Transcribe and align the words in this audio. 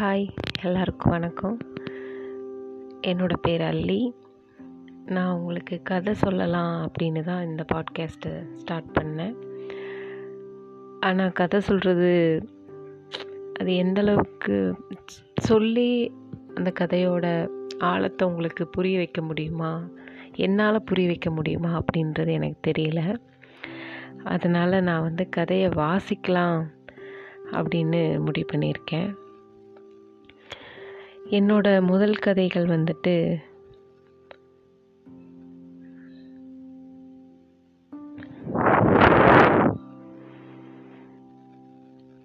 Hi 0.00 0.28
எல்லாருக்கும் 0.62 1.12
வணக்கம். 1.12 1.58
என்னோட 3.06 3.32
பேர் 3.42 3.60
அல்லி. 3.60 4.14
நான் 5.06 5.32
உங்களுக்கு 5.32 5.80
கதை 5.82 6.14
சொல்லலாம் 6.14 6.90
அப்படின்னு 6.90 7.22
தான் 7.22 7.44
இந்த 7.44 7.64
பாட்காஸ்ட்டை 7.74 8.54
ஸ்டார்ட் 8.54 8.98
பண்ணேன். 9.00 9.34
ஆனால் 11.00 11.32
கதை 11.32 11.60
சொல்கிறது 11.60 12.42
அது 13.60 13.70
எந்தளவுக்கு 13.70 14.74
சொல்லி 15.34 16.12
அந்த 16.54 16.72
கதையோட 16.80 17.48
ஆழத்தை 17.78 18.28
உங்களுக்கு 18.28 18.66
புரிய 18.66 18.96
வைக்க 18.96 19.22
முடியுமா? 19.22 19.88
என்னால் 20.34 20.82
புரிய 20.82 21.06
வைக்க 21.06 21.30
முடியுமா? 21.30 21.82
அப்படின்றது 21.82 22.30
எனக்கு 22.30 22.70
தெரியல. 22.70 23.16
அதனால் 24.24 24.82
நான் 24.82 25.02
வந்து 25.02 25.28
கதையை 25.28 25.68
வாசிக்கலாம் 25.68 26.64
அப்படின்னு 27.50 28.24
முடிவு 28.24 28.46
பண்ணியிருக்கேன். 28.52 29.20
என்னோட 31.30 31.86
முதல் 31.86 32.16
கதைகள் 32.16 32.66
வந்துட்டு 32.66 33.40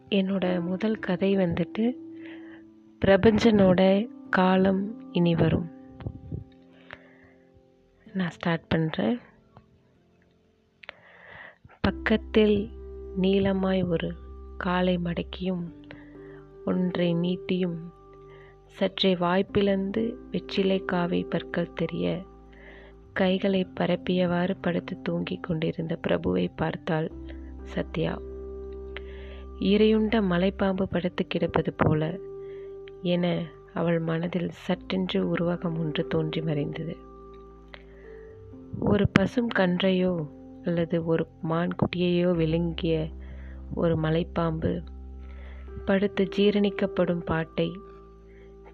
என்னோட 0.10 0.62
முதல் 0.62 1.00
கதை 1.00 1.38
வந்துட்டு 1.38 1.96
பிரபஞ்சனோட 3.06 4.10
காலம் 4.30 5.12
இனி 5.12 5.36
வரும். 5.36 5.72
நான் 8.14 8.30
ஸ்டார்ட் 8.30 8.74
பண்ணுறேன் 8.76 9.20
பக்கத்தில் 11.82 12.70
நீளமாய் 13.22 13.88
ஒரு 13.88 14.14
காலை 14.58 14.98
மடக்கியும் 14.98 15.66
ஒன்றை 16.66 17.14
நீட்டியும் 17.14 17.96
சற்றே 18.78 19.16
வாய்ப்பிலிருந்து 19.16 20.14
வெற்றிலை 20.32 20.84
காவை 20.92 21.26
பற்கள் 21.30 21.74
தெரிய 21.74 22.22
கைகளை 23.14 23.68
பரப்பியவாறு 23.80 24.56
படுத்து 24.62 25.02
தூங்கிக் 25.02 25.44
கொண்டிருந்த 25.44 26.00
பிரபுவை 26.08 26.52
பார்த்தாள் 26.56 27.12
சத்யா. 27.64 28.14
இரையுண்ட 29.60 30.22
மலைப்பாம்பு 30.32 30.84
படுத்து 30.84 31.28
கிடப்பது 31.28 31.74
போல 31.78 32.20
என 33.02 33.44
அவள் 33.74 34.00
மனதில் 34.00 34.50
சட்டென்று 34.52 35.36
உருவகம் 35.36 35.78
ஒன்று 35.78 36.08
தோன்றி 36.08 36.42
மறைந்தது. 36.42 36.96
ஒரு 38.80 39.08
பசும் 39.10 39.52
கன்றையோ 39.56 40.14
அல்லது 40.64 41.06
ஒரு 41.06 41.28
மான்குட்டியையோ 41.44 42.32
விழுங்கிய 42.32 43.08
ஒரு 43.76 43.96
மலைப்பாம்பு 43.96 44.82
படுத்து 45.86 46.28
ஜீரணிக்கப்படும் 46.38 47.26
பாட்டை 47.26 47.70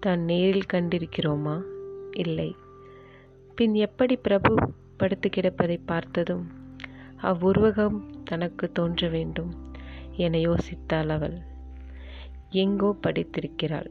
தான் 0.04 0.20
நேரில் 0.20 0.70
கண்டிருக்கிறோமா? 0.72 1.56
இல்லை. 2.16 2.56
பின் 3.54 3.74
எப்படி 3.74 4.16
பிரபு 4.16 4.50
படுத்து 4.96 5.28
கிடப்பதை 5.36 5.78
பார்த்ததும் 5.86 6.46
அவ்வுருவகம் 7.22 7.98
தனக்கு 8.24 8.72
தோன்ற 8.72 9.08
வேண்டும் 9.08 9.52
என 10.16 10.38
யோசித்தாள் 10.38 11.08
அவள். 11.08 11.36
எங்கோ 12.50 12.96
படித்திருக்கிறாள். 13.02 13.90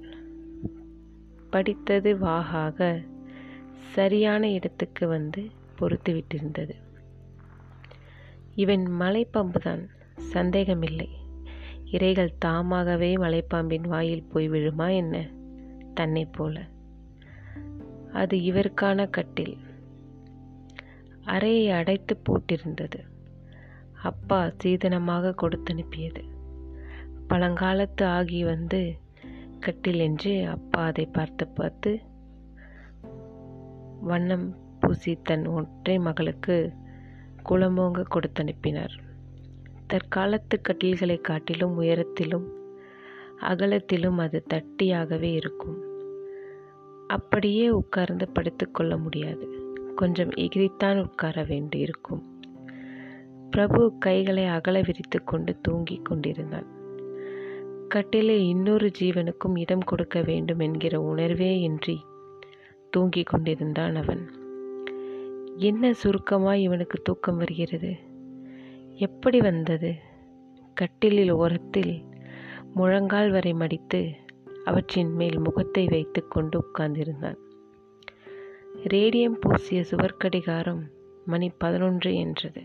படித்தது 1.50 2.18
வாகாக 2.18 3.04
சரியான 3.94 4.52
இடத்துக்கு 4.52 5.08
வந்து 5.08 5.50
பொறுத்து 5.76 6.12
விட்டிருந்தது. 6.14 6.76
இவன் 8.56 8.86
மலைப்பாம்புதான் 9.00 9.84
சந்தேகமில்லை. 10.18 11.10
இறைகள் 11.92 12.38
தாமாகவே 12.40 13.16
மலைப்பாம்பின் 13.16 13.88
வாயில் 13.88 14.30
போய் 14.32 14.50
விழுமா 14.50 14.96
என்ன? 14.96 15.16
தன்னை 15.94 16.26
போல. 16.26 16.66
அது 18.14 18.38
இவருக்கான 18.38 19.10
கட்டில். 19.10 19.58
அறையை 21.24 21.70
அடைத்து 21.70 22.22
போட்டிருந்தது. 22.30 23.00
அப்பா 24.04 24.52
சீதனமாக 24.64 25.36
கொடுத்தனுப்பியது. 25.42 26.24
பழங்காலத்து 27.30 28.04
ஆகி 28.04 28.44
வந்து 28.44 28.98
கட்டில் 29.60 30.00
என்று 30.00 30.48
அப்பா 30.48 30.86
அதை 30.86 31.06
பார்த்து 31.06 31.48
பார்த்து 31.48 32.00
வண்ணம் 34.02 34.56
பூசி 34.80 35.16
தன் 35.24 35.46
ஒற்றை 35.46 36.00
மகளுக்கு 36.00 36.74
குளமோங்க 37.50 38.04
கொடுத்தனுப்பினார். 38.16 38.98
தற்காலத்து 39.90 40.62
கட்டில்களை 40.62 41.22
காட்டிலும் 41.22 41.82
உயரத்திலும் 41.82 42.48
அகலத்திலும் 43.42 44.18
அது 44.18 44.44
தட்டியாகவே 44.54 45.34
இருக்கும். 45.34 45.93
அப்படியே 47.08 47.70
உட்கார்ந்து 47.70 48.28
படுத்துக்கொள்ள 48.28 48.98
முடியாது. 48.98 49.62
கொஞ்சம் 49.96 50.30
எகிரித்தான் 50.30 51.00
உட்கார 51.00 51.44
வேண்டியிருக்கும். 51.44 52.42
பிரபு 53.50 53.98
கைகளை 54.00 54.46
அகல 54.46 54.82
விரித்து 54.82 55.24
கொண்டு 55.24 55.60
தூங்கிக் 55.62 56.06
கொண்டிருந்தான். 56.06 56.66
கட்டிலில் 57.88 58.42
இன்னொரு 58.42 58.92
ஜீவனுக்கும் 59.00 59.60
இடம் 59.60 59.80
கொடுக்க 59.80 60.22
வேண்டும் 60.22 60.60
என்கிற 60.60 61.02
உணர்வே 61.02 61.60
இன்றி 61.60 62.02
தூங்கிக் 62.90 63.28
கொண்டிருந்தான் 63.28 63.96
அவன். 63.96 64.32
என்ன 65.58 65.92
சுருக்கமாய் 65.92 66.62
இவனுக்கு 66.62 67.02
தூக்கம் 67.02 67.38
வருகிறது? 67.38 67.96
எப்படி 68.96 69.40
வந்தது? 69.40 69.94
கட்டிலில் 70.74 71.32
ஓரத்தில் 71.32 72.04
முழங்கால் 72.74 73.32
வரை 73.32 73.54
மடித்து 73.54 74.14
அவற்றின் 74.66 75.12
மேல் 75.14 75.40
முகத்தை 75.40 75.86
வைத்து 75.86 76.28
கொண்டு 76.28 76.58
உட்கார்ந்திருந்தான். 76.60 77.40
ரேடியம் 78.84 79.40
பூசிய 79.40 79.86
சுவர்க்கடிகாரம் 79.92 80.84
மணி 81.26 81.52
பதினொன்று 81.58 82.16
என்றது. 82.16 82.62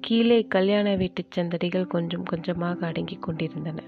கீழே 0.00 0.46
கல்யாண 0.46 0.96
வீட்டுச் 0.96 1.40
சந்தடிகள் 1.40 1.86
கொஞ்சம் 1.86 2.22
கொஞ்சமாக 2.22 2.86
அடங்கிக் 2.86 3.22
கொண்டிருந்தன. 3.22 3.80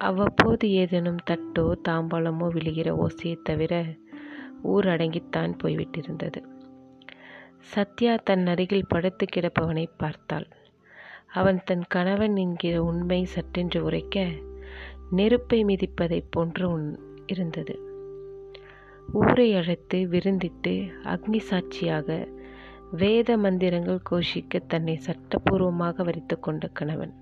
அவ்வப்போது 0.00 0.70
ஏதேனும் 0.70 1.20
தட்டோ 1.30 1.72
தாம்பாளமோ 1.88 2.46
விழுகிற 2.48 2.88
ஓசையை 2.96 3.36
தவிர 3.42 3.84
ஊர் 4.62 4.86
அடங்கித்தான் 4.86 5.52
போய்விட்டிருந்தது. 5.62 6.40
சத்யா 7.60 8.14
தன் 8.24 8.46
அருகில் 8.46 8.88
படுத்து 8.88 9.26
கிடப்பவனை 9.26 9.86
பார்த்தாள். 9.96 10.48
அவன் 11.28 11.60
தன் 11.64 11.84
கணவன் 11.88 12.36
என்கிற 12.36 12.82
உண்மை 12.82 13.24
சட்டென்று 13.24 13.84
உரைக்க 13.84 14.26
நெருப்பை 15.16 15.64
மிதிப்பதைப் 15.64 16.30
போன்று 16.30 16.98
இருந்தது. 17.26 17.74
ஊரை 19.12 19.54
அழைத்து 19.54 19.98
விருந்திட்டு 20.06 20.90
அக்னி 21.04 21.38
சாட்சியாக 21.38 22.28
வேத 22.92 23.36
மந்திரங்கள் 23.36 24.00
கோஷிக்க 24.10 24.60
தன்னை 24.66 25.00
சட்டபூர்வமாக 25.06 26.04
வரித்து 26.04 26.40
கொண்ட 26.40 26.66
கணவன். 26.66 27.14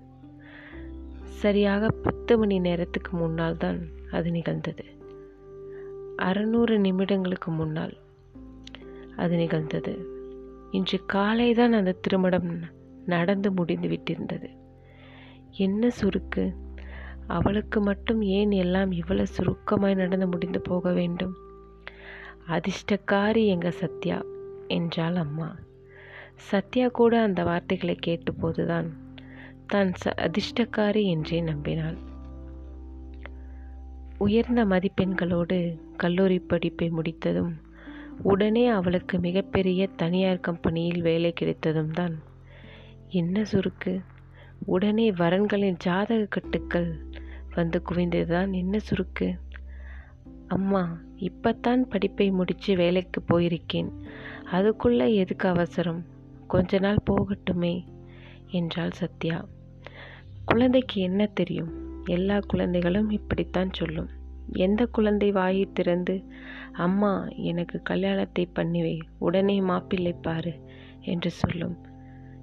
சரியாக 1.23 1.87
பத்து 1.87 2.37
மணி 2.37 2.59
நேரத்துக்கு 2.59 3.17
முன்னால் 3.17 3.57
தான் 3.57 3.79
அது 4.11 4.31
நிகழ்ந்தது. 4.31 4.83
அறுநூறு 6.15 6.77
நிமிடங்களுக்கு 6.77 7.49
முன்னால் 7.51 7.97
அது 9.15 9.35
நிகழ்ந்தது. 9.35 10.05
இன்று 10.71 10.99
காலை 11.05 11.53
தான் 11.53 11.73
அந்த 11.73 11.91
திருமணம் 11.91 12.51
நடந்து 13.05 13.51
முடிந்து 13.51 13.87
விட்டிருந்தது. 13.87 14.49
என்ன 15.51 15.89
சுருக்கு? 15.89 16.55
அவளுக்கு 17.31 17.79
மட்டும் 17.81 18.21
ஏன் 18.21 18.51
எல்லாம் 18.51 18.91
இவ்வளவு 18.91 19.33
சுருக்கமாய் 19.37 19.95
நடந்து 19.95 20.27
முடிந்து 20.27 20.61
போக 20.61 20.93
வேண்டும்? 20.93 21.33
அதிர்ஷ்டக்காரி 22.47 23.43
எங்க 23.45 23.71
சத்யா? 23.71 24.17
என்றாள் 24.67 25.15
அம்மா. 25.15 25.49
சத்யா 26.49 26.87
கூட 26.89 27.13
அந்த 27.21 27.43
வார்த்தைகளை 27.43 27.95
கேட்டபோதுதான் 28.07 28.89
தான் 29.67 29.91
ச 30.01 30.13
அதிர்ஷ்டக்காரி 30.21 31.03
என்றே 31.05 31.41
நம்பினாள். 31.41 31.99
உயர்ந்த 34.17 34.61
மதிப்பெண்களோடு 34.65 35.57
கல்லூரி 35.97 36.39
படிப்பை 36.39 36.89
முடித்ததும் 36.89 37.53
உடனே 38.23 38.67
அவளுக்கு 38.67 39.15
மிகப்பெரிய 39.19 39.87
தனியார் 39.95 40.39
கம்பெனியில் 40.39 41.01
வேலை 41.01 41.31
கிடைத்ததும் 41.33 41.91
தான். 41.91 42.15
என்ன 43.09 43.43
சுருக்கு? 43.51 43.93
உடனே 44.65 45.05
வரன்களின் 45.11 45.77
ஜாதக 45.77 46.27
கட்டுக்கள் 46.29 46.89
வந்து 47.55 47.81
குவிந்ததுதான் 47.89 48.51
என்ன 48.51 48.77
சுருக்கு? 48.77 49.39
அம்மா 50.47 51.01
இப்பத்தான் 51.15 51.87
படிப்பை 51.87 52.31
முடித்து 52.31 52.75
வேலைக்கு 52.75 53.23
போயிருக்கேன். 53.27 53.89
அதுக்குள்ளே 54.51 55.15
எதுக்கு 55.15 55.49
அவசரம்? 55.49 56.05
கொஞ்ச 56.47 56.79
நாள் 56.79 56.97
போகட்டுமே 57.09 57.85
என்றாள் 58.47 58.91
சத்யா. 58.91 59.47
குழந்தைக்கு 60.45 61.01
என்ன 61.01 61.25
தெரியும்? 61.25 62.03
எல்லா 62.05 62.39
குழந்தைகளும் 62.39 63.09
இப்படித்தான் 63.09 63.69
சொல்லும். 63.73 64.09
எந்த 64.53 64.85
குழந்தை 64.85 65.31
வாயை 65.31 65.69
திறந்து 65.73 66.23
அம்மா 66.73 67.27
எனக்கு 67.27 67.81
கல்யாணத்தை 67.81 68.49
பண்ணிவை 68.55 69.01
உடனே 69.17 69.61
மாப்பிள்ளை 69.61 70.13
பாரு 70.13 70.59
என்று 71.01 71.31
சொல்லும் 71.31 71.77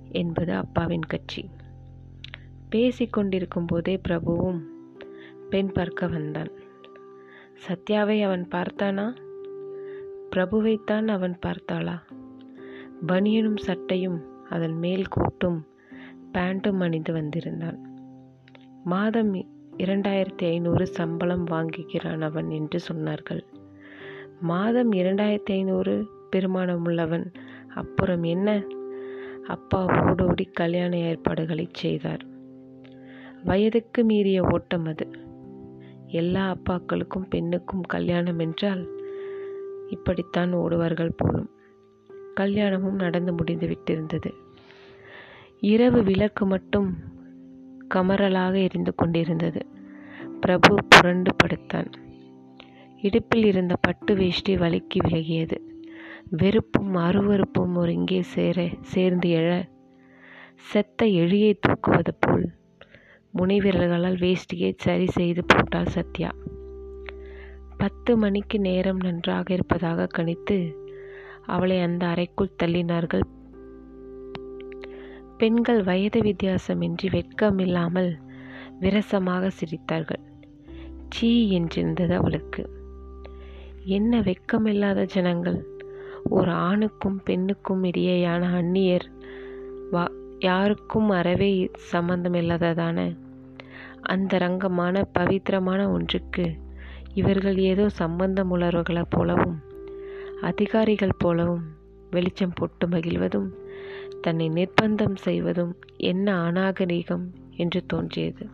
என்பது 0.08 0.52
அப்பாவின் 0.54 1.02
கட்சி. 1.02 1.50
பேசிக்கொண்டிருக்கும் 2.70 3.66
போதே 3.66 4.00
பிரபுவும் 4.08 4.60
பெண் 5.50 5.72
பார்க்க 5.72 6.06
வந்தான். 6.06 6.50
சத்யாவை 7.68 8.22
அவன் 8.22 8.48
பார்த்தானா? 8.54 9.16
பிரபுவைத்தான் 10.36 11.06
அவன் 11.06 11.38
பார்த்தாளா? 11.46 12.02
பனியனும் 13.06 13.56
சட்டையும் 13.56 14.46
அதன் 14.50 14.78
மேல் 14.78 15.08
கூட்டும் 15.08 15.66
பேண்ட்டும் 16.32 16.80
அணிந்து 16.80 17.12
வந்திருந்தான். 17.12 17.78
மாதம் 18.84 19.34
இரண்டாயிரத்தி 19.76 20.44
ஐநூறு 20.44 20.86
சம்பளம் 20.86 21.46
வாங்குகிறான் 21.46 22.20
அவன் 22.20 22.50
என்று 22.50 22.80
சொன்னார்கள். 22.92 23.42
மாதம் 24.40 24.92
இரண்டாயிரத்தி 24.92 25.44
ஐநூறு 25.44 26.06
பெருமானம் 26.36 26.84
உள்ளவன் 26.84 27.32
அப்புறம் 27.74 28.22
என்ன? 28.22 28.64
அப்பா 29.46 29.84
ஓடோடி 29.84 30.44
கல்யாண 30.44 30.96
ஏற்பாடுகளை 30.96 31.68
செய்தார். 31.72 32.24
வயதுக்கு 33.44 34.04
மீறிய 34.04 34.42
ஓட்டம் 34.42 34.84
அது. 34.84 35.17
எல்லா 36.08 36.56
அப்பாக்களுக்கும் 36.56 37.28
பெண்ணுக்கும் 37.28 37.80
கல்யாணம் 37.80 38.38
என்றால் 38.38 38.88
இப்படித்தான் 39.88 40.54
ஓடுவார்கள் 40.54 41.12
போலும். 41.16 41.50
கல்யாணமும் 42.34 42.94
நடந்து 42.94 43.32
முடிந்து 43.32 43.68
விட்டிருந்தது. 43.68 44.32
இரவு 45.60 46.02
விளக்கு 46.02 46.46
மட்டும் 46.46 46.96
கமரலாக 47.94 48.62
எரிந்து 48.62 48.94
கொண்டிருந்தது. 48.94 49.66
பிரபு 50.40 50.76
புரண்டு 50.88 51.34
படுத்தான். 51.36 51.90
இடுப்பில் 52.96 53.44
இருந்த 53.44 53.74
பட்டு 53.80 54.14
வேஷ்டி 54.14 54.56
வலிக்கு 54.56 55.08
விலகியது. 55.08 55.56
வெறுப்பும் 56.30 56.94
அருவறுப்பும் 56.94 57.74
ஒருங்கே 57.74 58.22
சேர 58.22 58.68
சேர்ந்து 58.80 59.28
எழ 59.28 59.68
செத்த 60.54 61.06
எழியை 61.06 61.54
தூக்குவது 61.68 62.14
போல் 62.18 62.57
முனைவிரல்களால் 63.34 64.18
வேஷ்டியை 64.18 64.72
சரி 64.76 65.06
செய்து 65.06 65.44
போட்டாள் 65.44 65.86
சத்யா. 65.86 66.30
பத்து 67.76 68.16
மணிக்கு 68.16 68.60
நேரம் 68.60 68.96
நன்றாக 68.96 69.52
இருப்பதாக 69.52 70.08
கணித்து 70.18 70.76
அவளை 71.46 71.80
அந்த 71.80 72.06
அறைக்குள் 72.06 72.56
தள்ளினார்கள். 72.62 73.22
பெண்கள் 75.38 75.82
வயது 75.82 76.20
வித்தியாசமின்றி 76.20 77.08
வெட்கமில்லாமல் 77.10 78.12
விரசமாக 78.80 79.50
சிரித்தார்கள். 79.60 80.22
சீ 81.08 81.58
என்றிருந்தது 81.58 82.14
அவளுக்கு. 82.14 82.70
என்ன 83.84 84.20
வெட்கமில்லாத 84.20 85.04
ஜனங்கள். 85.04 85.66
ஒரு 86.28 86.50
ஆணுக்கும் 86.50 87.20
பெண்ணுக்கும் 87.24 87.84
இடையேயான 87.84 88.42
அந்நியர் 88.54 89.06
வா 89.90 90.10
யாருக்கும் 90.38 91.08
அறவே 91.10 91.70
சம்பந்தமில்லாததான 91.92 93.16
அந்த 94.02 94.38
ரங்கமான 94.38 95.02
பவித்திரமான 95.12 95.90
ஒன்றுக்கு 95.90 96.54
இவர்கள் 97.14 97.56
ஏதோ 97.56 97.88
சம்பந்தம் 97.88 98.56
உள்ளவர்களைப் 98.56 99.10
போலவும் 99.10 99.56
அதிகாரிகள் 100.40 101.18
போலவும் 101.18 101.64
வெளிச்சம் 102.10 102.54
போட்டு 102.54 102.86
மகிழ்வதும் 102.86 103.48
தன்னை 104.20 104.48
நிர்பந்தம் 104.50 105.14
செய்வதும் 105.14 105.76
என்ன 105.96 106.50
அநாகரீகம் 106.50 107.26
என்று 107.56 107.86
தோன்றியது. 107.86 108.48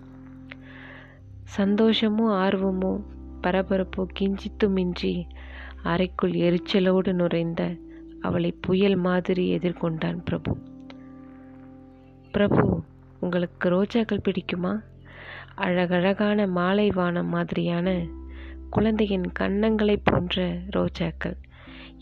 சந்தோஷமோ 1.56 2.26
ஆர்வமோ 2.44 2.92
பரபரப்போ 3.42 4.06
கிஞ்சித்துமின்றி 4.20 5.24
அறைக்குள் 5.82 6.30
எரிச்சலோடு 6.30 7.12
நுழைந்த 7.12 7.76
அவளை 8.20 8.54
புயல் 8.60 8.96
மாதிரி 8.96 9.58
எதிர்கொண்டான் 9.58 10.20
பிரபு. 10.24 10.56
பிரபு 12.34 12.62
உங்களுக்கு 13.20 13.68
ரோஜாக்கள் 13.68 14.24
பிடிக்குமா? 14.26 14.72
அழகழகான 15.54 16.46
மாலை 16.46 16.86
வானம் 16.90 17.28
மாதிரியான 17.28 17.88
குழந்தையின் 18.70 19.26
கன்னங்களை 19.40 19.96
போன்ற 20.02 20.44
ரோஜாக்கள் 20.76 21.36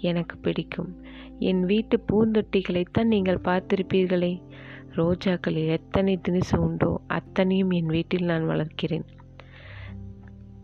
எனக்கு 0.01 0.37
பிடிக்கும். 0.39 0.91
என் 1.39 1.63
வீட்டு 1.65 1.97
பூந்தொட்டிகளைத்தான் 2.13 3.05
நீங்கள் 3.05 3.45
பார்த்திருப்பீர்களே. 3.45 4.33
ரோஜாக்களில் 4.97 5.69
எத்தனை 5.69 6.21
திணிசு 6.29 6.57
உண்டோ 6.57 7.01
அத்தனையும் 7.07 7.71
என் 7.71 7.87
வீட்டில் 7.87 8.25
நான் 8.25 8.47
வளர்க்கிறேன். 8.47 9.07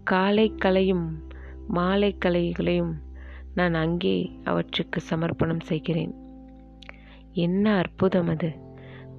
காலை 0.04 0.54
கலையும் 0.54 1.06
மாலை 1.68 2.16
கலைகளையும் 2.24 2.94
நான் 3.54 3.74
அங்கே 3.74 4.16
அவற்றுக்கு 4.44 5.00
சமர்ப்பணம் 5.10 5.60
செய்கிறேன். 5.60 6.14
என்ன 7.32 7.64
அற்புதம் 7.74 8.28
அது! 8.28 8.50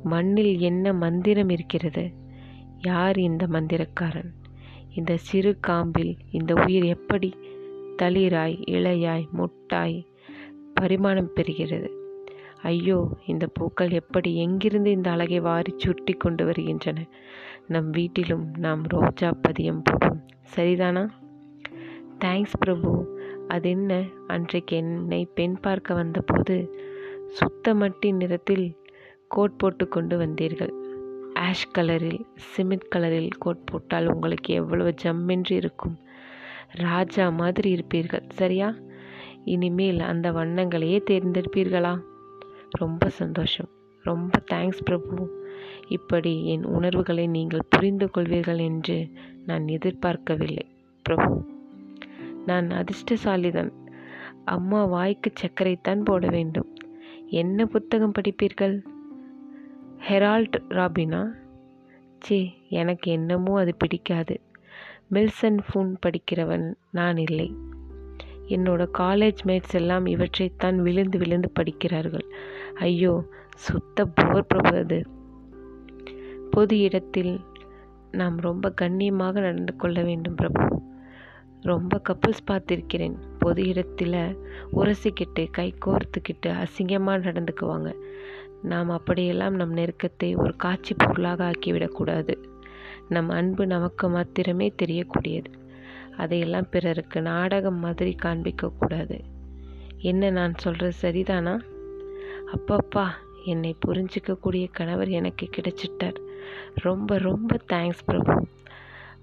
மண்ணில் 0.04 0.60
என்ன 0.60 0.94
மந்திரம் 0.94 1.50
இருக்கிறது? 1.50 2.12
யார் 2.80 3.18
இந்த 3.18 3.48
மந்திரக்காரன்? 3.48 4.30
இந்த 4.94 5.18
சிறு 5.18 5.60
காம்பில் 5.68 6.16
இந்த 6.32 6.54
உயிர் 6.54 6.84
எப்படி 6.84 7.36
தளிராய் 8.02 8.64
இளையாய் 8.68 9.28
முட்டாய் 9.38 10.06
பரிமாணம் 10.74 11.32
பெறுகிறது? 11.36 11.90
ஐயோ 12.62 13.10
இந்த 13.26 13.48
பூக்கள் 13.48 13.90
எப்படி 13.90 14.36
எங்கிருந்து 14.36 14.92
இந்த 14.92 15.12
அழகை 15.12 15.40
வாரி 15.40 15.74
சுட்டி 15.78 16.14
கொண்டு 16.14 16.46
வருகின்றன? 16.46 17.08
நம் 17.68 17.90
வீட்டிலும் 17.90 18.54
நாம் 18.58 18.84
ரோஜா 18.84 19.38
பதியம் 19.48 19.82
போடும். 19.84 20.26
சரிதானா? 20.56 21.10
தேங்க்ஸ் 22.20 22.58
பிரபு. 22.60 23.18
அது 23.48 23.70
என்ன? 23.70 24.04
அன்றைக்கு 24.28 24.76
என்னை 24.76 25.28
பெண் 25.34 25.56
பார்க்க 25.62 25.94
வந்தபோது 25.94 26.80
சுத்தமட்டி 27.40 28.14
நிறத்தில் 28.14 28.78
கோட் 29.30 29.58
போட்டு 29.58 29.88
கொண்டு 29.88 30.20
வந்தீர்கள். 30.20 30.74
ஆஷ் 31.34 31.70
கலரில் 31.78 32.22
சிமெண்ட் 32.36 32.88
கலரில் 32.96 33.30
கோட் 33.40 33.66
போட்டால் 33.66 34.14
உங்களுக்கு 34.14 34.54
எவ்வளவு 34.54 34.94
ஜம்மென்று 35.04 35.52
இருக்கும். 35.52 35.98
ராஜா 36.72 37.30
மாதிரி 37.30 37.70
இருப்பீர்கள் 37.74 38.30
சரியா? 38.30 38.76
இனிமேல் 39.46 40.00
அந்த 40.00 40.32
வண்ணங்களையே 40.32 41.00
தேர்ந்தெடுப்பீர்களா? 41.10 42.00
ரொம்ப 42.70 43.10
சந்தோஷம். 43.10 43.70
ரொம்ப 44.04 44.44
தேங்க்ஸ் 44.52 44.84
பிரபு. 44.84 45.48
இப்படி 45.88 46.46
என் 46.46 46.66
உணர்வுகளை 46.66 47.28
நீங்கள் 47.28 47.70
புரிந்து 47.70 48.10
கொள்வீர்கள் 48.18 48.60
என்று 48.60 49.10
நான் 49.46 49.68
எதிர்பார்க்கவில்லை 49.68 50.66
பிரபு. 51.02 51.46
நான் 52.46 52.68
அதிர்ஷ்டசாலிதான். 52.68 53.72
அம்மா 54.46 54.86
வாய்க்கு 54.86 55.32
சர்க்கரைத்தான் 55.42 56.02
போட 56.04 56.28
வேண்டும். 56.28 56.78
என்ன 57.28 57.66
புத்தகம் 57.66 58.12
படிப்பீர்கள்? 58.12 58.84
ஹெரால்ட் 60.08 60.56
ராபினா? 60.70 61.28
சே 62.20 62.54
எனக்கு 62.70 63.12
என்னமோ 63.12 63.60
அது 63.60 63.76
பிடிக்காது. 63.76 64.42
மில்சன் 65.12 65.60
ஃபூன் 65.68 65.96
படிக்கிறவன் 66.06 66.74
நான் 66.92 67.18
இல்லை. 67.18 67.56
என்னோட 68.48 68.88
காலேஜ் 68.98 69.38
மேட்ஸ் 69.46 69.74
எல்லாம் 69.74 70.06
இவற்றைத்தான் 70.06 70.76
விழுந்து 70.76 71.18
விழுந்து 71.18 71.50
படிக்கிறார்கள். 71.50 72.26
ஐயோ 72.76 73.24
சுத்த 73.56 74.06
போர் 74.06 74.46
பிரபு 74.46 74.78
அது. 74.78 75.02
பொது 76.52 76.80
இடத்தில் 76.80 77.40
நாம் 78.12 78.38
ரொம்ப 78.38 78.74
கண்ணியமாக 78.82 79.40
நடந்து 79.40 79.76
கொள்ள 79.76 80.02
வேண்டும் 80.02 80.36
பிரபு. 80.36 80.82
ரொம்ப 81.62 82.02
கப்புள்ஸ் 82.10 82.48
பார்த்துருக்கிறேன். 82.52 83.16
பொது 83.40 83.64
இடத்துல 83.64 84.38
உரசிக்கிட்டு 84.74 85.48
கை 85.52 85.74
கோர்த்துக்கிட்டு 85.86 86.48
அசிங்கமாக 86.48 87.26
நடந்துக்குவாங்க. 87.28 87.94
நாம் 88.62 88.90
அப்படியெல்லாம் 88.90 89.56
நம் 89.56 89.76
நெருக்கத்தை 89.76 90.36
ஒரு 90.36 90.56
காட்சி 90.56 90.96
பொருளாக 90.98 91.52
ஆக்கிவிடக்கூடாது. 91.52 92.36
நம் 93.10 93.30
அன்பு 93.30 93.68
நமக்கு 93.68 94.10
மாத்திரமே 94.10 94.74
தெரியக்கூடியது. 94.82 95.46
அதையெல்லாம் 96.18 96.70
பிறருக்கு 96.70 97.22
நாடகம் 97.22 97.80
மாதிரி 97.80 98.16
காண்பிக்கக்கூடாது. 98.24 99.20
என்ன 99.98 100.30
நான் 100.30 100.54
சொல்கிறது 100.58 100.94
சரிதானா? 101.02 101.60
அப்பப்பா 102.56 103.08
என்னை 103.46 103.76
புரிஞ்சிக்கக்கூடிய 103.88 104.68
கணவர் 104.72 105.10
எனக்கு 105.10 105.50
கிடைச்சிட்டார். 105.58 106.18
ரொம்ப 106.76 107.18
ரொம்ப 107.18 107.58
தேங்க்ஸ் 107.74 108.04
பிரபு. 108.06 108.48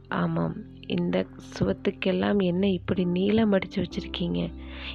ஆமாம் 0.09 0.55
இந்த 0.87 1.27
சுவத்துக்கெல்லாம் 1.59 2.43
என்ன 2.43 2.69
இப்படி 2.69 3.05
நீளம் 3.05 3.53
அடித்து 3.53 3.83
வச்சுருக்கீங்க? 3.83 4.53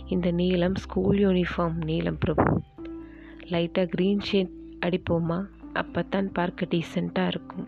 இந்த 0.08 0.32
நீளம் 0.32 0.76
ஸ்கூல் 0.76 1.18
யூனிஃபார்ம் 1.18 1.84
நீளம் 1.84 2.18
பிரபு. 2.18 2.62
லைட்டாக 3.52 3.92
க்ரீன் 3.96 4.22
ஷேட் 4.22 4.54
அடிப்போமா? 4.86 5.40
அப்போ 5.74 6.02
தான் 6.04 6.32
பார்க்க 6.32 6.68
டீசெண்டாக 6.72 7.28
இருக்கும். 7.28 7.68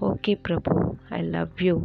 Okay 0.00 0.32
Prabhu 0.42 0.74
I 1.08 1.22
love 1.22 1.60
you 1.60 1.76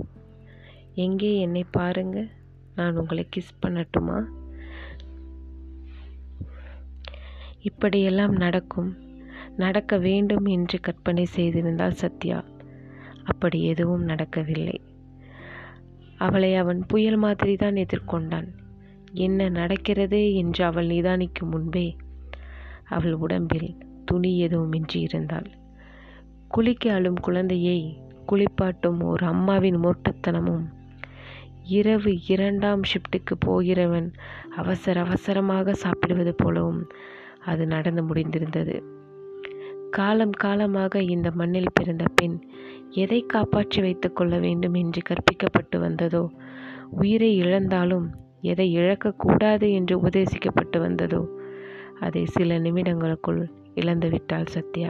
எங்கே 0.94 1.40
என்னை 1.40 1.64
பாருங்கள் 1.72 2.30
நான் 2.76 2.96
உங்களை 2.96 3.28
கிஸ் 3.36 3.54
பண்ணட்டுமா? 3.66 4.18
இப்படியெல்லாம் 7.62 8.36
நடக்கும். 8.36 8.92
நடக்க 9.58 9.98
வேண்டும் 9.98 10.46
என்று 10.46 10.80
கற்பனை 10.80 11.28
செய்திருந்தால் 11.36 12.00
சத்யா. 12.02 12.40
அப்படி 13.24 13.64
எதுவும் 13.64 14.04
நடக்கவில்லை. 14.04 14.78
அவளை 16.18 16.56
அவன் 16.56 16.86
புயல் 16.86 17.18
மாதிரி 17.18 17.56
தான் 17.56 17.76
எதிர்கொண்டான். 17.76 18.50
என்ன 19.26 19.50
நடக்கிறது 19.50 20.20
என்று 20.36 20.66
அவள் 20.66 20.88
நிதானிக்கும் 20.88 21.52
முன்பே 21.52 21.88
அவள் 22.88 23.16
உடம்பில் 23.16 23.70
துணி 24.06 24.32
எதுவுமின்றி 24.48 25.00
இருந்தாள். 25.00 25.50
குளிக்க 26.48 26.94
அழும் 26.94 27.20
குழந்தையை 27.22 27.80
குளிப்பாட்டும் 28.28 29.00
ஒரு 29.04 29.24
அம்மாவின் 29.26 29.80
மோட்டத்தனமும் 29.84 30.66
இரவு 31.70 32.12
இரண்டாம் 32.28 32.84
ஷிஃப்ட்டுக்கு 32.84 33.34
போகிறவன் 33.40 34.08
அவசர 34.56 35.02
அவசரமாக 35.02 35.74
சாப்பிடுவது 35.74 36.34
போலவும் 36.36 36.82
அது 37.46 37.64
நடந்து 37.68 38.02
முடிந்திருந்தது. 38.04 38.76
காலம் 39.90 40.36
காலமாக 40.38 41.02
இந்த 41.02 41.28
மண்ணில் 41.32 41.74
பிறந்த 41.74 42.06
பெண் 42.16 42.38
எதை 42.96 43.20
காப்பாற்றி 43.26 43.80
வைத்துக் 43.82 44.16
கொள்ள 44.16 44.34
வேண்டும் 44.38 44.74
என்று 44.74 45.02
கற்பிக்கப்பட்டு 45.02 45.78
வந்ததோ 45.80 46.24
உயிரை 46.92 47.32
இழந்தாலும் 47.36 48.08
எதை 48.42 48.68
இழக்கக்கூடாது 48.78 49.68
என்று 49.72 49.94
உபதேசிக்கப்பட்டு 50.02 50.78
வந்ததோ 50.80 51.22
அதை 52.00 52.26
சில 52.26 52.60
நிமிடங்களுக்குள் 52.60 53.50
இழந்துவிட்டாள் 53.76 54.46
சத்யா. 54.46 54.90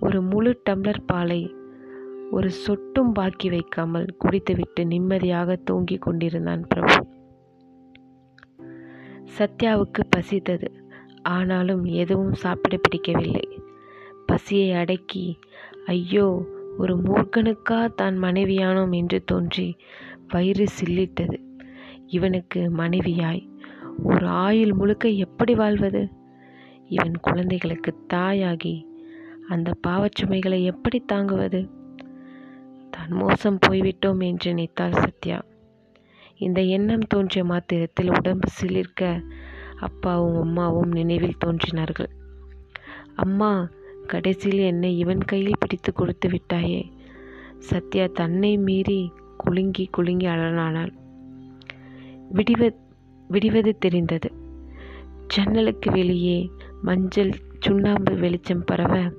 ஒரு 0.00 0.22
முழு 0.22 0.62
டம்ளர் 0.70 1.02
பாலை 1.06 1.54
ஒரு 2.30 2.50
சொட்டும் 2.50 3.12
பாக்கி 3.12 3.48
வைக்காமல் 3.48 4.14
குடித்துவிட்டு 4.18 4.86
நிம்மதியாக 4.86 5.56
தூங்கிக் 5.56 6.02
கொண்டிருந்தான் 6.02 6.66
பிரபு. 6.68 7.06
சத்யாவுக்கு 9.38 10.02
பசித்தது. 10.16 10.66
ஆனாலும் 11.22 11.84
எதுவும் 11.84 12.32
சாப்பிட 12.32 12.76
பிடிக்கவில்லை. 12.76 13.60
பசியை 14.26 14.72
அடக்கி 14.72 15.38
ஐயோ 15.86 16.46
ஒரு 16.78 16.96
மூர்க்கனுக்கா 16.96 17.94
தான் 17.94 18.22
மனைவியானோம்? 18.22 18.96
என்று 18.96 19.22
தோன்றி 19.24 19.76
வயிறு 20.28 20.64
சில்லிட்டது. 20.80 21.42
இவனுக்கு 22.06 22.70
மனைவியாய் 22.76 23.53
ஒரு 24.02 24.26
ஆயுள் 24.26 24.72
முழுக்க 24.72 25.08
எப்படி 25.08 25.54
வாழ்வது? 25.54 26.08
இவன் 26.88 27.16
குழந்தைகளுக்கு 27.20 27.96
தாயாகி 28.14 28.86
அந்த 29.48 29.72
பாவச்சுமைகளை 29.86 30.62
எப்படி 30.62 31.00
தாங்குவது? 31.00 31.68
தான் 32.90 33.12
மோசம் 33.12 33.58
போய்விட்டோம் 33.66 34.24
என்று 34.24 34.50
நினைத்தாள் 34.50 34.92
சத்யா. 34.92 35.42
இந்த 36.36 36.60
எண்ணம் 36.60 37.06
தோன்றிய 37.06 37.44
மாத்திரத்தில் 37.44 38.08
உடம்பு 38.08 38.48
சிலிர்க்க 38.62 39.24
அப்பாவும் 39.76 40.40
அம்மாவும் 40.40 40.92
நினைவில் 40.92 41.38
தோன்றினார்கள். 41.38 42.10
அம்மா 43.14 43.68
கடைசியில் 44.06 44.58
என்னை 44.58 44.98
இவன் 44.98 45.18
கையில் 45.18 45.58
பிடித்து 45.58 45.92
கொடுத்து 45.92 46.28
விட்டாயே. 46.28 46.82
சத்யா 47.58 48.06
தன்னை 48.06 48.56
மீறி 48.56 49.12
குலுங்கி 49.36 49.88
குலுங்கி 49.90 50.26
அலனானாள் 50.26 50.92
விடிவ 52.32 52.76
விடிவது 53.28 53.78
தெரிந்தது. 53.78 54.32
ஜன்னலுக்கு 55.26 55.90
வெளியே 55.90 56.50
மஞ்சள் 56.82 57.32
சுண்ணாம்பு 57.58 58.14
வெளிச்சம் 58.14 58.64
பரவ 58.64 59.12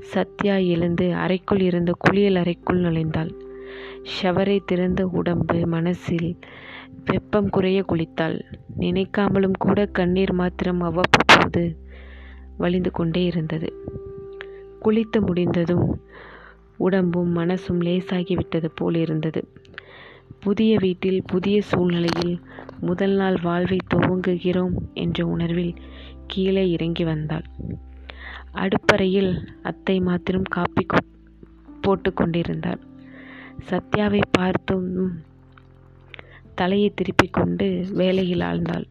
சத்யா 0.00 0.56
எழுந்து 0.56 1.14
அறைக்குள் 1.14 1.60
இருந்த 1.60 1.92
குளியல் 1.98 2.36
அறைக்குள் 2.36 2.80
நுழைந்தாள். 2.80 3.30
ஷவரை 4.22 4.58
திறந்த 4.64 5.06
உடம்பு 5.06 5.66
மனசில் 5.66 6.38
வெப்பம் 7.04 7.50
குறைய 7.50 7.84
குளித்தாள். 7.88 8.40
நினைக்காமலும் 8.80 9.56
கூட 9.58 9.86
கண்ணீர் 9.86 10.32
மாத்திரம் 10.32 10.80
அவ்வப்போது 10.80 11.76
வழிந்து 12.56 12.90
கொண்டே 12.90 13.24
இருந்தது. 13.24 13.72
குளித்து 14.82 15.20
முடிந்ததும் 15.20 16.00
உடம்பும் 16.76 17.36
மனசும் 17.36 17.80
லேசாகிவிட்டது 17.80 18.68
போல் 18.74 18.94
இருந்தது. 18.94 19.57
புதிய 20.40 20.72
வீட்டில் 20.78 21.20
புதிய 21.26 21.56
சூழ்நிலையில் 21.62 22.34
முதல் 22.80 23.14
நாள் 23.16 23.38
வாழ்வை 23.42 23.78
துவங்குகிறோம் 23.94 24.76
என்ற 24.94 25.26
உணர்வில் 25.26 25.74
கீழே 26.26 26.64
இறங்கி 26.70 27.04
வந்தாள். 27.04 27.46
அடுப்பறையில் 28.54 29.32
அத்தை 29.62 29.96
மாத்திரம் 30.00 30.48
காப்பி 30.48 30.84
போட்டு 31.80 32.12
கொண்டிருந்தார் 32.12 32.82
சத்யாவை 33.70 34.20
பார்த்தும் 34.30 34.88
தலையை 36.54 36.90
திருப்பிக் 36.94 37.32
கொண்டு 37.32 37.66
வேலையில் 37.90 38.40
ஆழ்ந்தாள். 38.40 38.86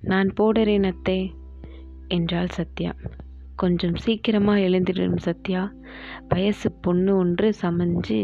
நான் 0.00 0.30
போடுறேன் 0.40 0.86
அத்தை 0.86 1.18
என்றாள் 2.08 2.48
சத்யா. 2.48 2.92
கொஞ்சம் 3.56 3.94
சீக்கிரமாக 3.94 4.64
எழுந்திடும் 4.68 5.16
சத்யா. 5.16 5.62
வயசு 6.28 6.68
பொண்ணு 6.72 7.16
ஒன்று 7.16 7.48
சமைஞ்சு 7.62 8.18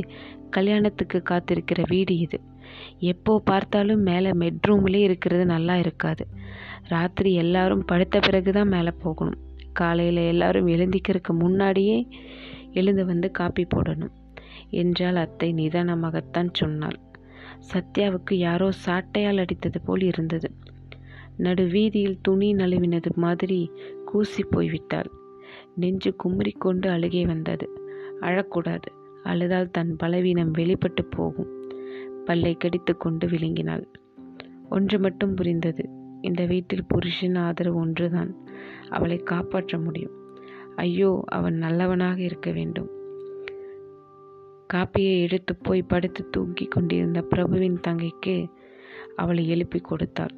கல்யாணத்துக்கு 0.51 1.23
காத்திருக்கிற 1.31 1.83
வீடு 1.89 2.19
இது. 2.19 2.41
எப்போ 2.99 3.41
பார்த்தாலும் 3.45 4.03
மேலே 4.03 4.31
பெட்ரூம்லேயே 4.31 5.03
இருக்கிறது 5.03 5.45
நல்லா 5.47 5.77
இருக்காது. 5.77 6.27
ராத்திரி 6.89 7.35
எல்லாரும் 7.35 7.85
படுத்த 7.85 8.21
பிறகு 8.21 8.53
தான் 8.53 8.69
மேலே 8.69 8.93
போகணும். 9.03 9.39
காலையில் 9.73 10.21
எல்லாரும் 10.27 10.67
எழுந்திக்கிறதுக்கு 10.67 11.33
முன்னாடியே 11.33 12.09
எழுந்து 12.73 13.07
வந்து 13.07 13.31
காப்பி 13.31 13.67
போடணும் 13.75 14.15
என்றால் 14.71 15.17
அத்தை 15.17 15.53
நிதானமாகத்தான் 15.53 16.51
சொன்னாள். 16.53 16.99
சத்யாவுக்கு 17.73 18.35
யாரோ 18.35 18.69
சாட்டையால் 18.87 19.39
அடித்தது 19.39 19.79
போல் 19.85 20.01
இருந்தது. 20.01 20.51
நடு 21.37 21.65
வீதியில் 21.67 22.19
துணி 22.23 22.55
நழுவினது 22.55 23.11
மாதிரி 23.15 23.71
கூசி 24.05 24.43
போய்விட்டாள். 24.51 25.11
நெஞ்சு 25.75 26.17
குமுறிக்கொண்டு 26.25 26.87
அழுகே 26.91 27.27
வந்தது. 27.27 27.67
அழக்கூடாது. 28.21 28.89
அழுதால் 29.31 29.71
தன் 29.71 29.97
பலவீனம் 29.97 30.51
வெளிப்பட்டு 30.51 31.05
போகும். 31.05 31.51
பல்லை 32.25 32.55
கடித்து 32.55 32.97
கொண்டு 32.97 33.27
விழுங்கினாள். 33.27 33.85
ஒன்று 34.71 34.99
மட்டும் 34.99 35.35
புரிந்தது. 35.35 35.89
இந்த 36.21 36.47
வீட்டில் 36.47 36.89
புருஷன் 36.89 37.35
ஆதரவு 37.35 37.77
ஒன்றுதான். 37.77 38.37
அவளை 38.89 39.17
காப்பாற்ற 39.17 39.79
முடியும். 39.79 40.17
ஐயோ 40.77 41.23
அவன் 41.27 41.55
நல்லவனாக 41.55 42.21
இருக்க 42.21 42.51
வேண்டும். 42.51 42.91
காப்பியை 44.75 45.21
எடுத்து 45.21 45.57
போய் 45.57 45.83
படுத்து 45.83 46.29
தூங்கி 46.31 46.67
கொண்டிருந்த 46.67 47.23
பிரபுவின் 47.23 47.81
தங்கைக்கு 47.89 48.49
அவளை 49.17 49.49
எழுப்பி 49.49 49.79
கொடுத்தாள். 49.79 50.37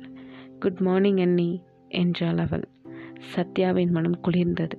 குட் 0.59 0.79
மார்னிங் 0.79 1.17
அண்ணி 1.17 1.63
என்றாள் 1.89 2.39
அவள். 2.39 2.69
சத்யாவின் 3.35 3.91
மனம் 3.91 4.21
குளிர்ந்தது. 4.29 4.77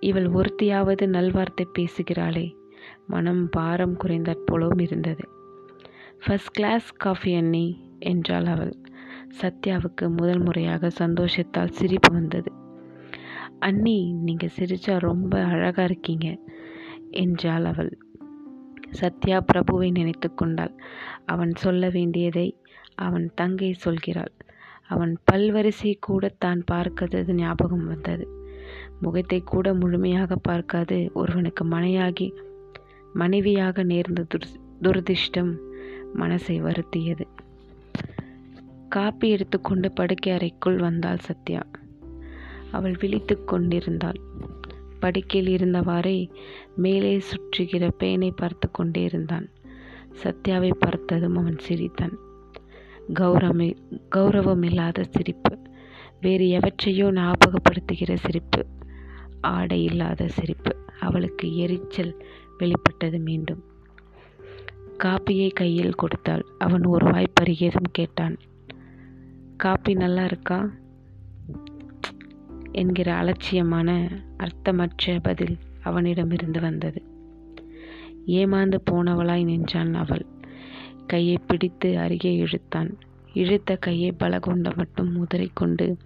இவள் 0.00 0.26
ஒருத்தியாவது 0.26 1.06
நல்வார்த்தை 1.06 1.64
பேசுகிறாளே. 1.78 2.56
மனம் 3.06 3.48
பாரம் 3.48 3.96
குறைந்தற்போலவும் 3.96 4.80
இருந்தது. 4.80 5.28
ஃபஸ்ட் 6.26 6.52
கிளாஸ் 6.52 6.92
காஃபி 6.92 7.34
அண்ணி 7.34 7.94
என்றாள் 7.98 8.44
அவள். 8.44 8.76
சத்யாவுக்கு 9.42 10.08
முதல் 10.08 10.38
முறையாக 10.38 10.90
சந்தோஷத்தால் 10.90 11.70
சிரிப்பு 11.70 12.12
வந்தது. 12.12 12.52
அண்ணி 13.58 14.12
நீங்கள் 14.12 14.54
சிரிச்சா 14.56 14.98
ரொம்ப 14.98 15.44
அழகாக 15.44 15.84
இருக்கீங்க 15.84 16.38
என்றாள் 17.10 17.64
அவள். 17.64 17.98
சத்யா 18.90 19.40
பிரபுவை 19.52 19.90
நினைத்து 19.90 20.34
கொண்டாள். 20.34 20.74
அவன் 21.26 21.52
சொல்ல 21.54 21.88
வேண்டியதை 21.88 22.60
அவன் 22.94 23.30
தங்கை 23.34 23.76
சொல்கிறாள். 23.84 24.34
அவன் 24.86 25.18
பல்வரிசை 25.32 25.94
கூட 26.00 26.34
தான் 26.38 26.64
பார்க்கறது 26.70 27.32
ஞாபகம் 27.32 27.86
வந்தது. 27.86 28.37
முகத்தை 29.00 29.42
கூட 29.44 29.74
முழுமையாக 29.74 30.36
பார்க்காது 30.36 31.10
ஒருவனுக்கு 31.14 31.64
மனையாகி 31.64 32.32
மனைவியாக 33.12 33.82
நேர்ந்த 33.82 34.26
துர் 34.34 34.48
துரதிர்ஷ்டம் 34.82 35.56
மனசை 36.14 36.56
வருத்தியது. 36.62 37.26
காப்பி 38.88 39.28
எடுத்துக்கொண்டு 39.28 39.92
படுக்கை 39.92 40.32
அறைக்குள் 40.32 40.76
வந்தாள் 40.76 41.18
சத்யா. 41.18 41.66
அவள் 42.70 42.96
விழித்து 43.00 43.44
கொண்டிருந்தாள். 43.44 44.20
படுக்கையில் 45.00 45.50
இருந்தவாறே 45.56 46.30
மேலே 46.76 47.18
சுற்றுகிற 47.18 47.90
பேனை 47.98 48.30
பார்த்து 48.36 48.70
கொண்டே 48.70 49.02
இருந்தான். 49.02 49.48
சத்யாவை 50.22 50.72
பார்த்ததும் 50.78 51.36
அவன் 51.36 51.58
சிரித்தான். 51.58 52.16
கௌரவம் 53.14 53.76
கௌரவமில்லாத 54.16 55.04
சிரிப்பு. 55.10 55.58
வேறு 56.20 56.44
எவற்றையோ 56.44 57.06
ஞாபகப்படுத்துகிற 57.12 58.14
சிரிப்பு. 58.16 58.66
ஆடை 59.40 59.84
இல்லாத 59.84 60.28
சிரிப்பு. 60.28 60.76
அவளுக்கு 61.00 61.56
எரிச்சல் 61.56 62.24
வெளிப்பட்டது 62.58 63.18
மீண்டும். 63.18 63.64
காப்பியை 65.04 65.52
கையில் 65.52 65.94
கொடுத்தாள். 65.94 66.44
அவன் 66.58 66.84
ஒரு 66.84 67.10
வாய் 67.10 67.32
பருகியதும் 67.40 67.92
கேட்டான். 67.92 68.36
காப்பி 69.56 69.94
நல்லா 69.94 70.24
இருக்கா? 70.24 70.70
என்கிற 72.72 73.14
அலட்சியமான 73.14 74.08
அர்த்தமற்ற 74.36 75.18
பதில் 75.22 75.56
அவனிடமிருந்து 75.82 76.60
வந்தது. 76.60 77.02
ஏமாந்து 78.26 78.78
போனவளாய் 78.90 79.44
நின்றான் 79.44 79.94
அவள். 79.94 80.26
கையை 81.06 81.38
பிடித்து 81.46 81.98
அருகே 81.98 82.36
இழுத்தான். 82.36 82.98
இழுத்த 83.34 83.76
கையை 83.76 84.14
பலகொண்ட 84.18 84.76
மட்டும் 84.76 85.26
உதறிக்கொண்டு 85.26 85.96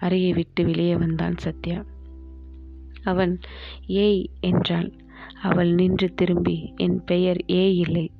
அருகே 0.00 0.32
விட்டு 0.32 0.64
வெளியே 0.64 0.96
வந்தான் 0.96 1.34
சத்யா. 1.36 1.84
அவன் 3.04 3.40
ஏய் 3.86 4.30
என்றாள். 4.40 4.90
அவள் 5.42 5.70
நின்று 5.74 6.14
திரும்பி 6.14 6.74
என் 6.76 7.04
பெயர் 7.04 7.40
ஏய் 7.46 7.76
இல்லை. 7.76 8.12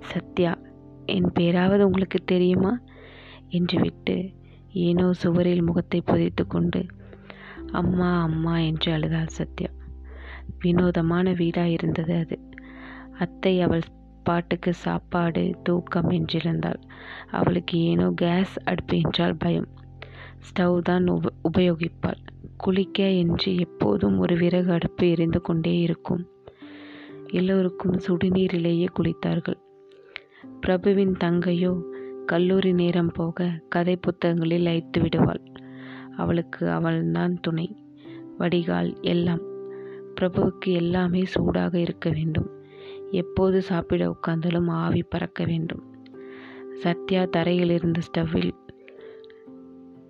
சத்யா 0.00 0.52
என் 1.06 1.30
பெயராவது 1.32 1.82
உங்களுக்கு 1.82 2.18
தெரியுமா? 2.24 2.80
என்று 3.48 3.80
விட்டு 3.80 4.16
ஏனோ 4.72 5.12
சுவரில் 5.12 5.62
முகத்தை 5.62 6.00
புதைத்து 6.00 6.46
கொண்டு 6.46 6.86
அம்மா 7.72 8.22
அம்மா 8.22 8.58
என்று 8.58 8.92
அழுதாள் 8.92 9.26
சத்யா. 9.26 9.70
வினோதமான 10.58 11.32
வீடாக 11.32 11.68
இருந்தது 11.68 12.14
அது. 12.16 12.36
அத்தை 13.18 13.60
அவள் 13.60 13.84
பாட்டுக்கு 14.22 14.74
சாப்பாடு 14.74 15.54
தூக்கம் 15.62 16.10
என்றிருந்தாள் 16.10 16.80
அவளுக்கு 17.30 17.78
ஏனோ 17.78 18.10
கேஸ் 18.10 18.54
அடுப்பு 18.64 18.96
என்றால் 18.98 19.36
பயம். 19.36 19.68
ஸ்டவ் 20.38 20.78
தான் 20.80 21.06
உப 21.08 21.32
உபயோகிப்பாள். 21.42 22.20
குளிக்க 22.58 23.10
என்று 23.10 23.56
எப்போதும் 23.56 24.18
ஒரு 24.18 24.36
விறகு 24.36 24.72
அடுப்பு 24.72 25.10
எரிந்து 25.10 25.40
கொண்டே 25.40 25.78
இருக்கும். 25.78 26.28
எல்லோருக்கும் 27.32 27.92
சுடுநீரிலேயே 27.92 28.86
குளித்தார்கள். 28.98 29.58
பிரபுவின் 30.60 31.16
தங்கையோ 31.24 31.82
கல்லூரி 32.26 32.72
நேரம் 32.72 33.12
போக 33.12 33.62
கதை 33.68 33.96
புத்தகங்களில் 33.96 34.66
அழைத்து 34.66 35.00
விடுவாள். 35.00 35.40
அவளுக்கு 36.16 36.70
அவள்தான் 36.70 37.40
துணை. 37.40 37.76
வடிகால் 38.38 39.00
எல்லாம். 39.00 39.40
பிரபுவுக்கு 40.20 40.66
எல்லாமே 40.66 41.24
சூடாக 41.24 41.78
இருக்க 41.78 42.10
வேண்டும். 42.10 42.50
எப்போது 43.10 43.62
சாப்பிட 43.62 44.16
உட்கார்ந்தாலும் 44.16 44.68
ஆவி 44.68 45.02
பறக்க 45.02 45.44
வேண்டும். 45.44 45.82
சத்யா 46.74 47.24
தரையில் 47.24 47.70
இருந்த 47.70 48.00
ஸ்டவ்வில் 48.00 48.50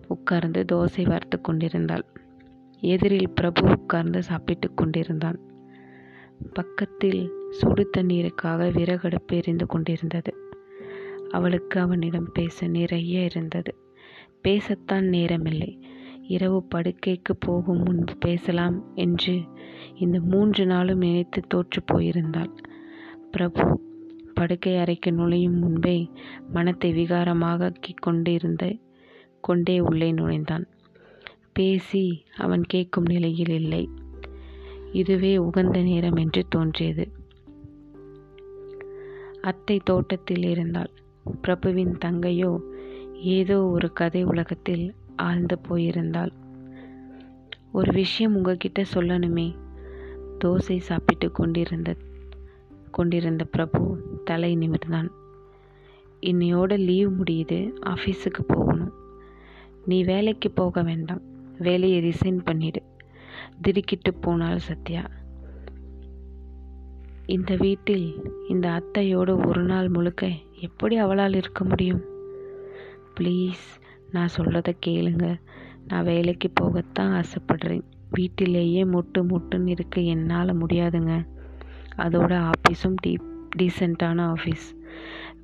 உட்கார்ந்து 0.09 0.65
தோசை 0.73 1.09
வறுத்து 1.09 1.41
கொண்டிருந்தாள். 1.41 2.05
எதிரில் 2.81 3.31
பிரபு 3.31 3.69
உட்கார்ந்து 3.69 4.23
சாப்பிட்டு 4.23 4.75
கொண்டிருந்தான். 4.75 5.39
பக்கத்தில் 6.53 7.33
சுடு 7.51 7.91
தண்ணீருக்காக 7.97 8.71
விறகடுப்பு 8.71 9.33
எரிந்து 9.33 9.67
கொண்டிருந்தது. 9.67 10.35
அவளுக்கு 11.31 11.81
அவனிடம் 11.81 12.33
பேச 12.33 12.67
நிறைய 12.67 13.25
இருந்தது. 13.25 13.77
பேசத்தான் 14.49 15.07
நேரமில்லை. 15.09 15.83
இரவு 16.23 16.67
படுக்கைக்கு 16.75 17.37
போகும் 17.39 17.83
முன்பு 17.83 18.17
பேசலாம் 18.17 18.95
என்று 18.95 19.41
இந்த 19.95 20.21
மூன்று 20.21 20.67
நாளும் 20.67 20.99
நினைத்து 20.99 21.43
தோற்று 21.49 21.83
போயிருந்தாள். 21.93 22.51
பிரபு 23.31 23.81
படுக்கை 24.35 24.77
அறைக்கு 24.77 25.13
நுழையும் 25.13 25.59
முன்பே 25.59 26.11
மனத்தை 26.53 26.93
விகாரமாக 26.93 27.73
கொண்டிருந்த 28.01 28.77
கொண்டே 29.41 29.81
உள்ளே 29.81 30.13
நுழைந்தான். 30.13 30.67
பேசி 31.59 32.05
அவன் 32.37 32.65
கேட்கும் 32.65 33.09
நிலையில் 33.09 33.53
இல்லை. 33.55 33.85
இதுவே 34.93 35.37
உகந்த 35.39 35.79
நேரம் 35.83 36.17
என்று 36.17 36.43
தோன்றியது. 36.49 37.05
அத்தை 39.41 39.77
தோட்டத்தில் 39.85 40.45
இருந்தாள். 40.45 40.91
பிரபுவின் 41.43 41.95
தங்கையோ 42.05 42.53
ஏதோ 43.31 43.57
ஒரு 43.67 43.89
கதை 43.93 44.23
உலகத்தில் 44.25 44.85
ஆழ்ந்து 45.17 45.57
போயிருந்தாள். 45.69 46.33
ஒரு 47.73 47.91
விஷயம் 47.93 48.35
உங்ககிட்ட 48.35 48.83
சொல்லணுமே. 48.95 49.49
தோசை 50.45 50.77
சாப்பிட்டு 50.79 51.29
கொண்டிருந்த 51.33 51.97
கொண்டிருந்த 52.91 53.45
பிரபு 53.45 53.81
தலை 54.25 54.53
நிமிர்ந்தான். 54.57 55.11
இன்னையோட 56.23 56.73
லீவ் 56.79 57.11
முடியுது 57.21 57.59
ஆஃபீஸுக்கு 57.87 58.45
போகணும். 58.47 58.95
நீ 59.85 59.99
வேலைக்கு 60.05 60.49
போக 60.51 60.83
வேண்டாம். 60.83 61.37
வேலையை 61.59 62.03
ரிசைன் 62.03 62.41
பண்ணிடு. 62.45 62.83
திடுக்கிட்டு 63.61 64.15
போனாள் 64.15 64.59
சத்யா. 64.59 65.05
இந்த 67.27 67.57
வீட்டில் 67.57 68.15
இந்த 68.49 68.69
அத்தையோடு 68.69 69.47
ஒரு 69.47 69.63
நாள் 69.63 69.89
முழுக்க 69.89 70.29
எப்படி 70.61 70.97
அவளால் 70.97 71.35
இருக்க 71.35 71.65
முடியும்? 71.65 72.03
ப்ளீஸ் 73.21 73.67
நான் 74.11 74.29
சொல்கிறத 74.37 74.73
கேளுங்க. 74.87 75.41
நான் 75.89 76.05
வேலைக்கு 76.05 76.53
போகத்தான் 76.61 77.23
ஆசைப்படுறேன். 77.23 77.83
வீட்டிலேயே 78.11 78.85
முட்டு 78.85 79.19
முட்டுன்னு 79.19 79.69
இருக்க. 79.69 80.01
என்னால் 80.01 80.59
முடியாதுங்க. 80.59 81.27
அதோட 81.97 82.51
ஆஃபீஸும் 82.51 82.95
டீ 82.95 83.17
டீசெண்டான 83.59 84.35
ஆஃபீஸ் 84.35 84.77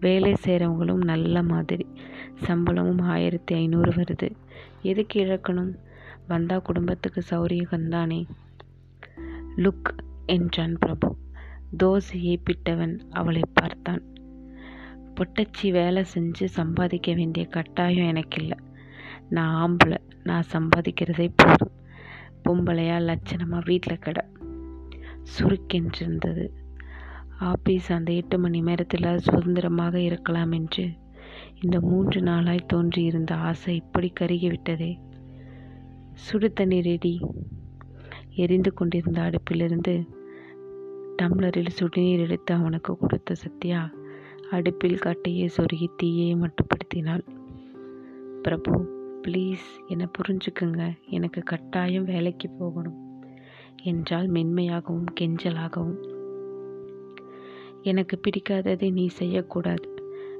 வேலை 0.00 0.36
செய்கிறவங்களும் 0.44 1.04
நல்ல 1.04 1.42
மாதிரி. 1.42 1.86
சம்பளமும் 2.34 2.98
ஆயிரத்தி 2.98 3.54
ஐநூறு 3.54 3.90
வருது. 3.90 4.30
எதுக்கு 4.82 5.24
இழக்கணும்? 5.24 5.74
வந்தால் 6.28 6.62
குடும்பத்துக்கு 6.62 7.22
சௌரியகந்தானே? 7.30 8.24
லுக் 9.56 9.96
என்றான் 10.26 10.78
பிரபு. 10.78 11.16
தோசையை 11.82 12.36
பிட்டவன் 12.44 12.98
அவளை 13.10 13.42
பார்த்தான். 13.52 14.02
பொட்டச்சி 15.14 15.70
வேலை 15.70 16.04
செஞ்சு 16.14 16.44
சம்பாதிக்க 16.44 17.12
வேண்டிய 17.12 17.46
கட்டாயம் 17.46 18.06
எனக்கு 18.06 18.40
இல்லை 18.40 18.58
நான் 19.30 19.54
ஆம்பளை 19.54 19.96
நான் 20.22 20.44
சம்பாதிக்கிறதே 20.52 21.32
போதும். 21.36 21.72
பொம்பளையா 22.44 22.98
லட்சணமாக 23.00 23.64
வீட்டில் 23.64 23.98
கடை. 23.98 24.26
சுருக்கென்றிருந்தது. 25.38 26.48
ஆபீஸ் 27.38 27.92
அந்த 27.92 28.12
எட்டு 28.12 28.38
மணி 28.38 28.60
நேரத்தில் 28.60 29.18
சுதந்திரமாக 29.18 30.00
இருக்கலாம் 30.00 30.52
என்று 30.52 30.92
இந்த 31.60 31.80
மூன்று 31.80 32.20
நாளாய் 32.22 32.66
தோன்றியிருந்த 32.66 33.34
ஆசை 33.34 33.76
இப்படி 33.76 34.12
கருகிவிட்டதே. 34.20 34.98
சுடுதண்ணி 36.14 36.82
ரெடி. 36.82 37.20
எரிந்து 38.34 38.72
கொண்டிருந்த 38.72 39.20
அடுப்பிலிருந்து 39.20 40.08
டம்ளரில் 41.22 41.76
சுடுநீர் 41.78 42.18
எடுத்து 42.18 42.54
அவனுக்கு 42.54 42.96
கொடுத்த 42.96 43.34
சத்யா 43.34 43.90
அடுப்பில் 44.50 44.98
கட்டையை 44.98 45.50
சொருகி 45.56 45.88
தீயை 45.96 46.34
மட்டுப்படுத்தினாள். 46.34 47.24
பிரபு 48.42 48.72
ப்ளீஸ் 49.22 49.66
என்னை 49.88 50.06
புரிஞ்சுக்குங்க. 50.18 50.96
எனக்கு 51.04 51.42
கட்டாயம் 51.42 52.04
வேலைக்கு 52.04 52.50
போகணும் 52.50 53.28
என்றால் 53.82 54.28
மென்மையாகவும் 54.28 55.06
கெஞ்சலாகவும். 55.20 55.96
எனக்கு 57.82 58.20
பிடிக்காததை 58.20 58.92
நீ 58.92 59.06
செய்யக்கூடாது. 59.06 59.88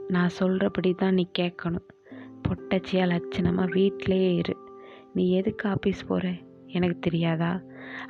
நான் 0.09 0.29
சொல்கிறபடி 0.29 0.93
தான் 0.93 1.15
நீ 1.15 1.29
கேட்கணும். 1.39 1.89
பொட்டச்சியாக 2.49 3.11
லட்சணமாக 3.13 3.71
வீட்டிலேயே 3.71 4.35
இரு. 4.35 4.57
நீ 5.15 5.31
எதுக்கு 5.31 5.69
ஆஃபீஸ் 5.69 6.07
போகிற 6.09 6.33
எனக்கு 6.67 6.99
தெரியாதா? 6.99 7.61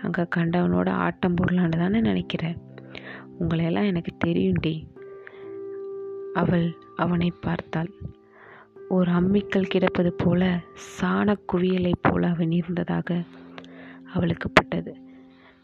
அங்கே 0.02 0.22
கண்டவனோட 0.22 0.88
ஆட்டம் 0.88 1.34
போடலான்னு 1.34 1.78
தானே 1.78 2.00
நினைக்கிற. 2.00 2.54
உங்களையெல்லாம் 3.40 3.86
எனக்கு 3.86 4.12
தெரியும்டி 4.24 4.86
அவள் 6.34 6.74
அவனை 6.96 7.32
பார்த்தாள். 7.40 7.90
ஒரு 8.88 9.12
அம்மிக்கல் 9.12 9.66
கிடப்பது 9.66 10.12
போல 10.12 10.60
சாண 10.74 11.36
குவியலை 11.52 11.92
போல 12.00 12.28
அவன் 12.28 12.50
இருந்ததாக 12.50 13.22
அவளுக்கு 14.12 14.50
பட்டது. 14.50 14.96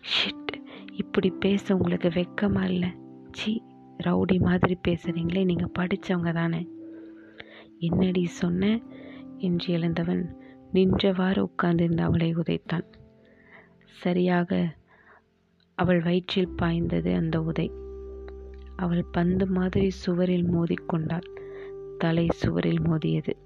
ஷிட் 0.00 0.62
இப்படி 0.92 1.30
பேச 1.30 1.76
உங்களுக்கு 1.76 2.08
வெக்கமா 2.08 2.64
இல்லை? 2.64 2.88
சி 3.32 3.62
ரவுடி 4.04 4.40
மாதிரி 4.40 4.78
பேசுகிறீங்களே 4.88 5.44
நீங்கள் 5.44 5.74
படித்தவங்க 5.78 6.34
தானே. 6.34 6.68
என்னடி 7.78 8.26
சொன்ன? 8.26 8.80
என்று 9.38 9.74
எழுந்தவன் 9.74 10.39
நின்றவாறு 10.74 11.38
உட்கார்ந்திருந்த 11.38 12.02
அவளை 12.02 12.34
உதைத்தான். 12.34 12.84
சரியாக 13.84 14.76
அவள் 15.74 16.00
வயிற்றில் 16.00 16.48
பாய்ந்தது 16.48 17.14
அந்த 17.14 17.42
உதை. 17.42 17.72
அவள் 18.76 19.04
பந்து 19.12 19.46
மாதிரி 19.46 19.90
சுவரில் 19.90 20.48
மோதிக்கொண்டாள். 20.48 21.26
தலை 21.98 22.26
சுவரில் 22.30 22.80
மோதியது. 22.80 23.36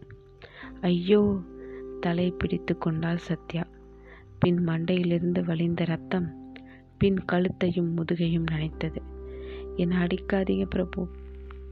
ஐயோ! 0.81 1.41
தலை 2.01 2.31
பிடித்து 2.31 2.79
கொண்டாள் 2.79 3.17
சத்யா. 3.17 3.67
பின் 4.39 4.65
மண்டையிலிருந்து 4.65 5.45
வழிந்த 5.45 5.85
ரத்தம் 5.85 6.55
பின் 6.99 7.25
கழுத்தையும் 7.25 7.97
முதுகையும் 7.97 8.47
நனைத்தது. 8.51 9.03
என்னை 9.77 9.97
அடிக்காதீங்க 9.97 10.65
பிரபு. 10.65 11.09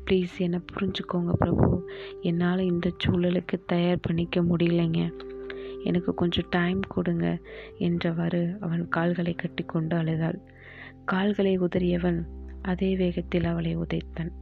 ப்ளீஸ் 0.05 0.37
என்னை 0.39 0.61
புரிஞ்சுக்கோங்க 0.73 1.33
பிரபு. 1.33 1.91
என்னால் 2.21 2.59
இந்த 2.59 2.91
சூழலுக்கு 3.05 3.65
தயார் 3.67 4.01
பண்ணிக்க 4.01 4.43
முடியலைங்க. 4.43 5.31
எனக்கு 5.85 6.15
கொஞ்சம் 6.15 6.51
டைம் 6.51 6.81
கொடுங்க 6.89 7.39
என்றவாறு 7.79 8.57
அவன் 8.61 8.89
கால்களை 8.89 9.35
கட்டி 9.35 9.65
கொண்டு 9.65 9.97
அழுதாள். 9.97 10.39
கால்களை 11.05 11.59
உதறியவன் 11.59 12.21
அதே 12.63 12.97
வேகத்தில் 12.97 13.45
அவளை 13.45 13.77
உதைத்தான். 13.77 14.33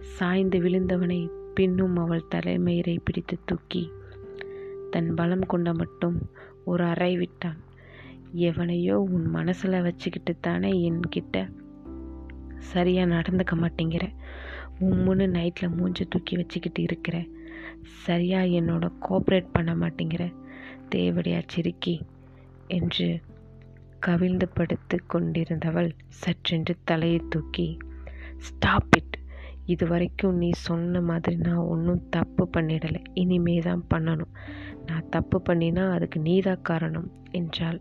சாய்ந்து 0.00 0.58
விழுந்தவனை 0.60 1.30
பின்னும் 1.54 1.96
அவள் 1.96 2.28
தலைமயிரை 2.34 2.96
பிடித்து 3.04 3.38
தூக்கி 3.44 3.92
தன் 4.90 5.14
பலம் 5.14 5.46
கொண்ட 5.46 5.74
மட்டும் 5.74 6.18
ஒரு 6.64 6.84
அறை 6.84 7.16
விட்டான். 7.16 7.58
எவனையோ 8.34 8.94
உன் 8.94 9.26
மனசில் 9.26 9.82
வச்சுக்கிட்டு 9.82 10.36
தானே 10.40 10.90
என்கிட்ட 10.90 11.36
சரியாக 12.58 13.14
நடந்துக்க 13.14 13.54
மாட்டேங்கிற. 13.54 14.04
உம்முன்னு 14.80 15.26
நைட்டில் 15.36 15.76
மூஞ்சி 15.76 16.04
தூக்கி 16.04 16.36
வச்சுக்கிட்டு 16.36 16.82
இருக்கிற. 16.82 17.24
சரியாக 17.94 18.46
என்னோட 18.46 18.92
கோஆப்ரேட் 19.08 19.46
பண்ண 19.52 19.74
மாட்டேங்கிற. 19.74 20.34
தேவடியா 20.88 21.40
சிரிக்கி. 21.46 22.02
என்று 22.66 23.20
கவிழ்ந்து 24.00 24.48
படுத்து 24.48 25.02
கொண்டிருந்தவள் 25.14 25.90
சற்றென்று 26.08 26.74
தலையை 26.84 27.20
தூக்கி. 27.28 27.76
ஸ்டாப் 28.38 28.96
இட் 28.96 29.18
இது 29.64 29.86
வரைக்கும் 29.86 30.36
நீ 30.36 30.50
சொன்ன 30.50 31.00
மாதிரி 31.00 31.36
நான் 31.36 31.56
ஒன்றும் 31.56 32.08
தப்பு 32.08 32.48
பண்ணிடலை. 32.52 33.04
இனிமே 33.14 33.58
தான் 33.58 33.84
பண்ணணும். 33.94 34.34
நான் 34.86 35.08
தப்பு 35.08 35.42
பண்ணினா 35.48 35.90
அதுக்கு 35.90 36.20
நீதான் 36.20 36.62
காரணம் 36.62 37.12
என்றாள். 37.30 37.80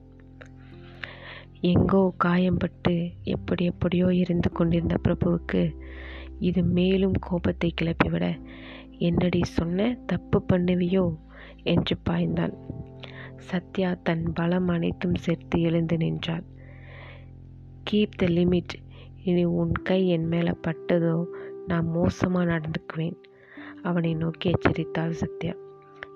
எங்கோ 1.62 2.13
காயம்பட்டு 2.24 3.13
எப்படி 3.24 3.65
எப்படியோ 3.65 4.13
இருந்து 4.13 4.52
கொண்டிருந்த 4.52 4.98
பிரபுவுக்கு 5.04 5.76
இது 6.39 6.63
மேலும் 6.63 7.13
கோபத்தை 7.20 7.74
கிளப்பிவிட 7.82 8.39
என்னடி 8.97 9.43
சொன்ன? 9.43 9.97
தப்பு 10.05 10.45
பண்ணுவியோ? 10.53 11.15
என்று 11.63 11.97
பாய்ந்தான். 12.10 12.53
சத்யா 13.38 13.97
தன் 14.03 14.33
பலம் 14.33 14.67
அனைத்தும் 14.67 15.15
சேர்த்து 15.15 15.62
எழுந்து 15.62 15.97
நின்றாள். 15.97 16.43
கீப் 17.91 18.15
த 18.17 18.25
லிமிட் 18.25 18.81
இனி 19.23 19.43
உன் 19.43 19.71
கை 19.71 20.07
என் 20.07 20.27
மேலே 20.27 20.51
பட்டதோ? 20.67 21.25
நான் 21.67 21.88
மோசமாக 21.88 22.60
நடந்துக்குவேன். 22.60 23.15
அவனை 23.83 24.13
நோக்கி 24.13 24.51
எச்சரித்தாள் 24.51 25.10
சத்யா. 25.10 25.53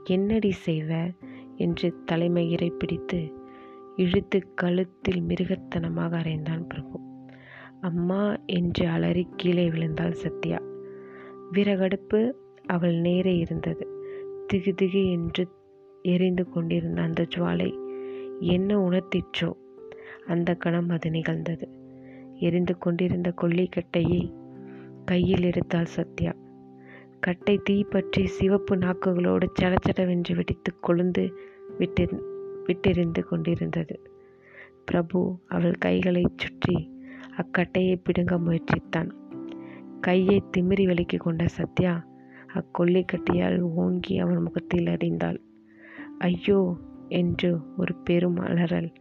என்னடி 0.03 0.53
செய்வ? 0.65 1.15
என்று 1.55 2.03
தலைமயிரை 2.11 2.69
பிடித்து 2.69 3.33
இழுத்து 3.95 4.53
கழுத்தில் 4.53 5.21
மிருகத்தனமாக 5.21 6.17
அறைந்தான் 6.17 6.67
பிரபு. 6.67 6.99
அம்மா 7.81 8.35
என்று 8.45 8.87
அலறி 8.87 9.27
கீழே 9.35 9.69
விழுந்தாள் 9.69 10.11
சத்யா. 10.11 10.61
விறகடுப்பு 11.53 12.31
அவள் 12.65 12.95
நேரே 12.95 13.37
இருந்தது. 13.37 13.87
திகு 14.53 14.73
திகு 14.73 15.11
என்று 15.11 15.47
எரிந்து 16.01 16.49
கொண்டிருந்த 16.49 17.01
அந்த 17.01 17.27
ஜுவாலை 17.35 17.73
என்ன 18.39 18.77
உணர்த்திற்றோ 18.77 19.53
அந்த 20.25 20.55
கணம் 20.55 20.89
அது 20.89 21.11
நிகழ்ந்தது. 21.11 21.69
எரிந்து 22.35 22.77
கொண்டிருந்த 22.77 23.33
கொல்லிக்கட்டையை 23.41 24.33
கையில் 25.05 25.43
எடுத்தாள் 25.43 25.83
சத்யா. 25.83 26.35
கட்டை 27.19 27.59
தீப்பற்றி 27.63 28.27
சிவப்பு 28.27 28.75
நாக்குகளோடு 28.75 29.47
சடச்சடவென்று 29.61 30.35
வெடித்து 30.35 30.73
கொழுந்து 30.87 31.33
விட்டு 31.77 32.05
விட்டெறிந்து 32.67 33.23
கொண்டிருந்தது. 33.23 33.99
பிரபு 34.85 35.39
அவள் 35.47 35.71
கைகளை 35.71 36.25
சுற்றி 36.35 36.91
அக்கட்டையை 37.37 37.95
பிடுங்க 37.95 38.37
முயற்சித்தான். 38.37 39.11
கையை 40.01 40.43
திமிரி 40.57 40.85
விலக்கி 40.85 41.17
கொண்ட 41.17 41.47
சத்யா 41.47 42.09
அக்கொல்லிக்கட்டியால் 42.55 43.59
ஓங்கி 43.59 44.19
அவன் 44.19 44.41
முகத்தில் 44.41 44.85
அறிந்தாள். 44.85 45.41
ஐயோ! 46.17 46.77
என்று 47.09 47.75
ஒரு 47.77 47.95
பெரும் 47.95 48.35
அலறல் 48.35 48.93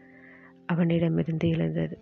அவனிடமிருந்து 0.66 1.48
எழுந்தது. 1.48 1.98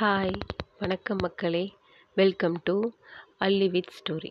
ஹாய் 0.00 0.32
வணக்கம் 0.78 1.16
மக்களே. 1.20 1.74
Welcome 2.14 2.60
to 2.64 2.90
Alli 3.38 3.68
with 3.68 3.92
story 3.98 4.30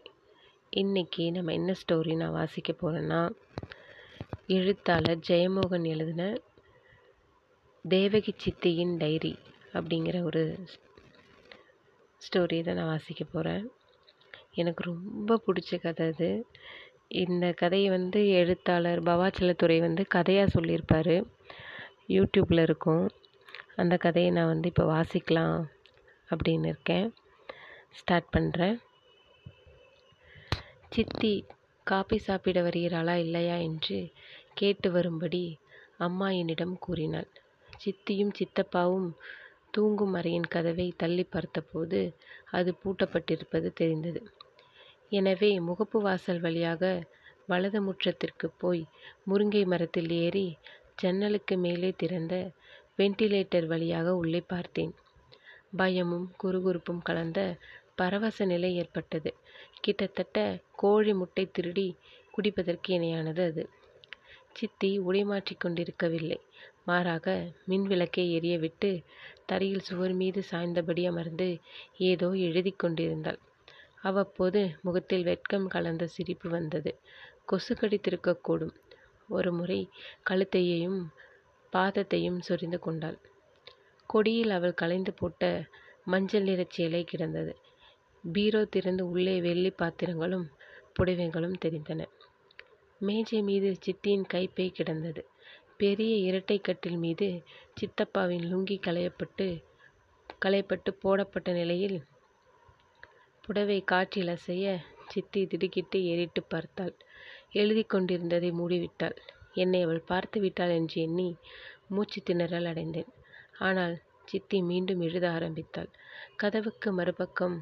இன்றைக்கி 0.78 1.32
நம்ம 1.32 1.54
என்ன 1.54 1.74
ஸ்டோரி 1.74 2.16
நான் 2.16 2.32
வாசிக்க 2.32 2.74
போகிறேன்னா 2.74 3.30
எழுத்தாளர் 4.50 5.24
ஜெயமோகன் 5.28 5.84
எழுதின 5.84 6.40
தேவகி 7.86 8.34
சித்தியின் 8.38 8.94
டைரி 8.98 9.32
அப்படிங்கிற 9.74 10.24
ஒரு 10.24 10.44
ஸ்டோரியை 12.22 12.64
தான் 12.64 12.76
நான் 12.76 12.86
வாசிக்க 12.86 13.24
போகிறேன் 13.24 13.66
எனக்கு 14.54 14.84
ரொம்ப 14.84 15.40
பிடிச்ச 15.48 15.80
கதை 15.82 16.08
அது. 16.08 16.30
இந்த 17.24 17.52
கதையை 17.52 17.90
வந்து 17.90 18.22
எழுத்தாளர் 18.30 19.04
பவாச்சலத்துறை 19.04 19.80
வந்து 19.80 20.06
கதையாக 20.08 20.50
சொல்லியிருப்பார். 20.50 21.16
யூடியூப்பில் 22.08 22.62
இருக்கும். 22.62 23.06
அந்த 23.76 23.98
கதையை 23.98 24.32
நான் 24.32 24.46
வந்து 24.46 24.68
இப்போ 24.68 24.86
வாசிக்கலாம் 24.94 25.58
அப்படின்னு 26.30 26.66
இருக்கேன். 26.66 27.14
ஸ்டார்ட் 27.92 28.34
பண்ணுறேன் 28.38 28.78
சித்தி 30.90 31.46
காபி 31.84 32.18
சாப்பிட 32.18 32.62
வருகிறாளா 32.62 33.16
இல்லையா 33.16 33.56
என்று 33.56 34.00
கேட்டு 34.58 34.88
வரும்படி 34.92 35.44
அம்மா 35.98 36.28
என்னிடம் 36.40 36.76
கூறினாள். 36.80 37.30
சித்தியும் 37.80 38.34
சித்தப்பாவும் 38.38 39.10
தூங்கும் 39.72 40.16
அறையின் 40.16 40.50
கதவை 40.54 40.88
தள்ளி 40.98 41.26
பார்த்தபோது 41.26 42.00
அது 42.52 42.72
பூட்டப்பட்டிருப்பது 42.82 43.70
தெரிந்தது. 43.74 44.22
எனவே 45.12 45.52
முகப்பு 45.68 45.98
வாசல் 46.02 46.42
வழியாக 46.46 46.84
வலது 47.48 47.80
முற்றத்திற்கு 47.82 48.48
போய் 48.58 48.84
முருங்கை 49.30 49.64
மரத்தில் 49.66 50.12
ஏறி 50.24 50.48
ஜன்னலுக்கு 51.02 51.56
மேலே 51.58 51.90
திறந்த 51.98 52.36
வெண்டிலேட்டர் 53.00 53.68
வழியாக 53.68 54.16
உள்ளே 54.16 54.42
பார்த்தேன். 54.48 54.94
பயமும் 55.78 56.28
குறுகுறுப்பும் 56.44 57.02
கலந்த 57.02 57.40
பரவச 57.96 58.46
நிலை 58.46 58.72
ஏற்பட்டது. 58.76 59.32
கிட்டத்தட்ட 59.82 60.38
கோழி 60.76 61.14
முட்டை 61.14 61.46
திருடி 61.52 61.88
குடிப்பதற்கு 62.34 62.90
இணையானது 62.98 63.44
அது. 63.50 63.64
சித்தி 64.58 64.90
உடைமாற்றிக் 65.00 65.60
கொண்டிருக்கவில்லை. 65.60 66.38
மாறாக 66.86 67.28
மின் 67.66 67.84
விளக்கை 67.84 68.26
எரியவிட்டு 68.38 68.90
தரையில் 69.46 69.86
சுவர் 69.90 70.14
மீது 70.14 70.44
சாய்ந்தபடி 70.44 71.04
அமர்ந்து 71.06 71.48
ஏதோ 72.10 72.30
எழுதி 72.48 72.72
கொண்டிருந்தாள். 72.76 73.40
அவ்வப்போது 74.02 74.60
முகத்தில் 74.82 75.24
வெட்கம் 75.24 75.68
கலந்த 75.68 76.08
சிரிப்பு 76.08 76.50
வந்தது. 76.50 76.92
கொசு 77.46 77.74
கடித்திருக்கக்கூடும். 77.74 78.76
ஒரு 79.30 79.52
முறை 79.52 79.80
கழுத்தையையும் 80.30 81.00
பாதத்தையும் 81.74 82.40
சொரிந்து 82.40 82.80
கொண்டாள். 82.80 83.18
கொடியில் 84.10 84.50
அவள் 84.50 84.74
களைந்து 84.74 85.14
போட்ட 85.14 85.44
மஞ்சள் 86.06 86.44
நிறச் 86.44 86.70
சேலை 86.70 87.04
கிடந்தது. 87.04 87.54
பீரோ 88.24 88.62
திறந்து 88.66 89.04
உள்ளே 89.10 89.42
வெள்ளி 89.42 89.72
பாத்திரங்களும் 89.82 90.46
புடவைகளும் 90.96 91.60
தெரிந்தன. 91.66 92.02
மேஜை 93.02 93.40
மீது 93.42 93.70
சித்தியின் 93.86 94.26
கைப்பை 94.34 94.68
கிடந்தது. 94.72 95.22
பெரிய 95.78 96.14
இரட்டை 96.28 96.58
கட்டில் 96.60 96.98
மீது 96.98 97.28
சித்தப்பாவின் 97.80 98.46
லுங்கி 98.52 98.78
களையப்பட்டு 98.80 99.48
களையப்பட்டு 100.42 100.92
போடப்பட்ட 101.00 101.50
நிலையில் 101.52 101.98
புடவை 103.44 103.80
காற்றில் 103.84 104.32
அசைய 104.34 104.66
சித்தி 105.08 105.42
திடுக்கிட்டு 105.48 105.98
ஏறிட்டு 106.04 106.42
பார்த்தாள். 106.44 106.96
எழுதி 107.52 107.84
கொண்டிருந்ததை 107.84 108.50
மூடிவிட்டாள். 108.52 109.18
என்னை 109.54 109.80
அவள் 109.82 110.02
பார்த்து 110.06 110.38
விட்டாள் 110.40 110.70
என்று 110.70 110.98
எண்ணி 111.02 111.30
மூச்சு 111.88 112.20
திணறல் 112.22 112.68
அடைந்தேன். 112.68 113.12
ஆனால் 113.60 113.96
சித்தி 114.26 114.58
மீண்டும் 114.62 115.02
எழுத 115.02 115.26
ஆரம்பித்தாள். 115.32 115.92
கதவுக்கு 116.36 116.90
மறுபக்கம் 116.92 117.58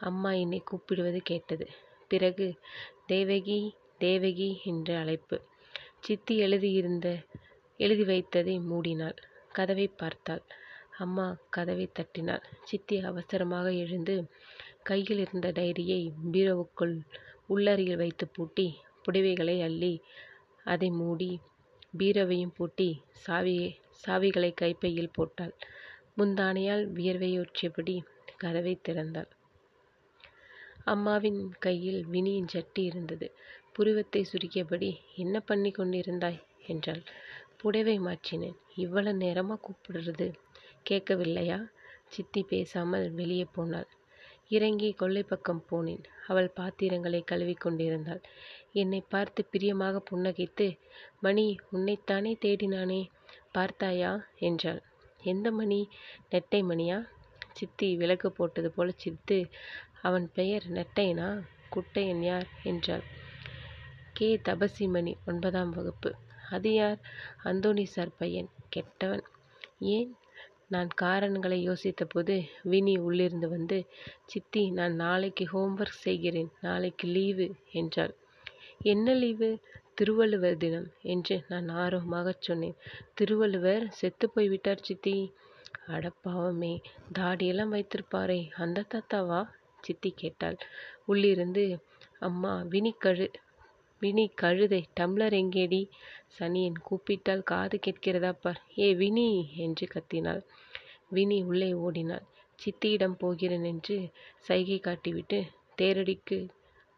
அம்மா 0.00 0.30
என்னை 0.42 0.60
கூப்பிடுவது 0.60 1.20
கேட்டது. 1.22 1.66
பிறகு 2.08 2.46
தேவகி 3.06 3.60
தேவகி 3.98 4.48
என்ற 4.64 4.98
அழைப்பு. 4.98 5.36
சித்தி 6.00 6.34
எழுதியிருந்த 6.38 7.08
எழுதி 7.80 8.04
வைத்ததை 8.04 8.54
மூடினாள். 8.70 9.16
கதவை 9.52 9.86
பார்த்தாள். 10.00 10.42
அம்மா 10.98 11.26
கதவை 11.50 11.86
தட்டினாள். 11.92 12.44
சித்தி 12.62 12.96
அவசரமாக 13.00 13.72
எழுந்து 13.72 14.16
கையில் 14.82 15.18
இருந்த 15.18 15.48
டைரியை 15.52 16.00
பீரோவுக்குள் 16.32 16.96
உள்ளறையில் 17.48 17.96
வைத்து 17.96 18.24
பூட்டி 18.28 18.66
புடவைகளை 19.04 19.56
அள்ளி 19.62 19.94
அதை 20.64 20.90
மூடி 20.90 21.30
பீரோவையும் 21.98 22.54
பூட்டி 22.56 22.88
சாவியை 23.26 23.68
சாவிகளை 24.06 24.50
கைப்பையில் 24.54 25.14
போட்டாள். 25.14 25.54
முந்தானையால் 26.18 26.84
வியர்வையூற்றியபடி 26.96 27.96
கதவை 28.36 28.74
திறந்தாள். 28.88 29.30
அம்மாவின் 30.84 31.40
கையில் 31.58 32.02
வினியின் 32.06 32.48
சட்டி 32.48 32.82
இருந்தது. 32.82 33.26
புருவத்தை 33.78 34.26
சுருக்கியபடி 34.32 34.98
என்ன 35.14 35.40
பண்ணி 35.40 35.70
கொண்டிருந்தாய்? 35.70 36.38
என்றாள். 36.66 37.02
புடவை 37.56 38.00
மாற்றினேன். 38.00 38.56
இவ்வளவு 38.74 39.16
நேரமாக 39.16 39.60
கூப்பிடுறது 39.64 40.26
கேட்கவில்லையா? 40.90 41.58
சித்தி 42.08 42.42
பேசாமல் 42.42 43.10
வெளியே 43.10 43.46
போனாள். 43.52 43.86
இறங்கி 44.48 44.92
கொள்ளை 44.92 45.22
பக்கம் 45.22 45.64
போனேன். 45.70 46.04
அவள் 46.26 46.48
பாத்திரங்களை 46.48 47.20
கழுவி 47.24 47.54
கொண்டிருந்தாள். 47.54 48.22
என்னை 48.72 49.00
பார்த்து 49.08 49.44
பிரியமாக 49.44 50.02
புன்னகைத்து 50.10 50.78
மணி 51.20 51.56
உன்னைத்தானே 51.72 52.32
தேடினானே 52.40 53.08
பார்த்தாயா? 53.52 54.24
என்றாள். 54.38 54.82
எந்த 55.22 55.50
மணி? 55.50 55.88
நெட்டை 56.30 56.62
மணியா? 56.62 56.98
சித்தி 57.52 57.96
விளக்கு 57.96 58.32
போட்டது 58.32 58.70
போல 58.70 58.90
சித்து 58.96 59.48
அவன் 60.02 60.30
பெயர் 60.32 60.64
நெட்டையனா? 60.72 61.28
குட்டையன் 61.74 62.22
யார்? 62.22 62.48
என்றாள். 62.62 63.15
கே. 64.18 64.28
தபசிமணி 64.48 65.12
ஒன்பதாம் 65.26 65.70
வகுப்பு. 65.70 66.10
அது 66.50 66.74
யார்? 66.74 66.98
அந்தோணி 67.44 67.84
சார் 67.84 68.16
பையன். 68.18 68.48
கெட்டவன். 68.68 69.24
ஏன்? 69.78 70.10
நான் 70.68 70.88
காரணங்களை 70.94 71.58
யோசித்தபோது 71.68 72.36
வினி 72.62 72.94
உள்ளிருந்து 72.96 73.48
வந்து 73.48 73.78
சித்தி 74.26 74.70
நான் 74.70 74.94
நாளைக்கு 74.94 75.44
ஹோம்ஒர்க் 75.52 76.02
செய்கிறேன். 76.06 76.50
நாளைக்கு 76.60 77.06
லீவு 77.08 77.46
என்றாள். 77.72 78.14
என்ன 78.82 79.14
லீவு 79.14 79.50
திருவள்ளுவர் 79.94 80.56
தினம் 80.56 80.88
என்று 81.02 81.44
நான் 81.48 81.68
ஆர்வமாக 81.82 82.34
சொன்னேன். 82.38 82.76
திருவள்ளுவர் 83.14 83.84
செத்து 83.90 84.30
போய்விட்டார் 84.30 84.86
சித்தி. 84.88 85.16
அடப்பாவமே 85.88 86.74
தாடியெல்லாம் 87.18 87.72
வைத்திருப்பாரே. 87.74 88.40
அந்த 88.56 88.84
தாத்தாவா? 88.94 89.40
சித்தி 89.80 90.12
கேட்டாள். 90.16 90.58
உள்ளிருந்து 91.06 91.64
அம்மா 92.20 92.52
வினி 92.68 92.94
கழு 93.04 93.26
வினி 94.02 94.24
கழுதை 94.34 94.80
டம்ளர் 95.00 95.34
எங்கேடி? 95.34 95.80
சனியன் 96.36 96.78
கூப்பிட்டால் 96.82 97.42
காது 97.42 97.76
கேட்கிறதா 97.78 98.32
பார் 98.36 98.60
ஏ 98.78 98.88
வினி! 98.94 99.28
என்று 99.56 99.86
கத்தினாள். 99.86 100.42
வினி 101.10 101.38
உள்ளே 101.42 101.70
ஓடினாள். 101.84 102.26
சித்தியிடம் 102.58 103.16
போகிறேன் 103.18 103.64
என்று 103.64 103.96
சைகை 104.40 104.78
காட்டிவிட்டு 104.80 105.38
தேரடிக்கு 105.78 106.38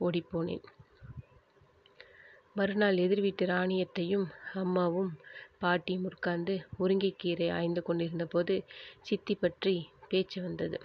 ஓடிப்போனேன். 0.00 0.64
மறுநாள் 2.56 2.96
எதிர் 2.96 3.20
வீட்டு 3.20 3.46
ராணியத்தையும் 3.46 4.26
அம்மாவும் 4.54 5.10
பாட்டியும் 5.58 6.06
உட்கார்ந்து 6.06 6.54
முருங்கைக்கீரை 6.78 7.48
ஆய்ந்து 7.50 7.82
கொண்டிருந்த 7.82 8.26
போது 8.26 8.54
சித்தி 9.02 9.34
பற்றி 9.34 9.74
பேச்சு 10.08 10.38
வந்தது. 10.42 10.78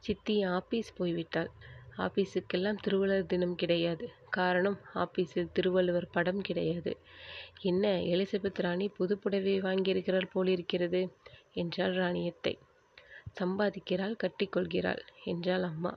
சித்தி 0.00 0.36
ஆபீஸ் 0.50 0.90
போய்விட்டாள். 0.98 1.50
ஆபீஸுக்கெல்லாம் 1.98 2.80
திருவள்ளுவர் 2.80 3.26
தினம் 3.26 3.54
கிடையாது. 3.54 4.04
காரணம் 4.30 4.78
ஆபீஸில் 4.94 5.52
திருவள்ளுவர் 5.52 6.08
படம் 6.10 6.40
கிடையாது. 6.40 6.96
என்ன 7.62 7.88
எலிசபெத் 7.88 8.60
ராணி 8.60 8.88
புதுப்புடவை 8.88 9.54
வாங்கியிருக்கிறாள் 9.62 10.32
போலிருக்கிறது? 10.32 11.00
என்றாள் 11.52 11.94
ராணியத்தை. 11.94 12.54
சம்பாதிக்கிறாள் 13.40 14.20
கட்டிக்கொள்கிறாள் 14.22 15.02
என்றாள் 15.24 15.62
அம்மா. 15.62 15.92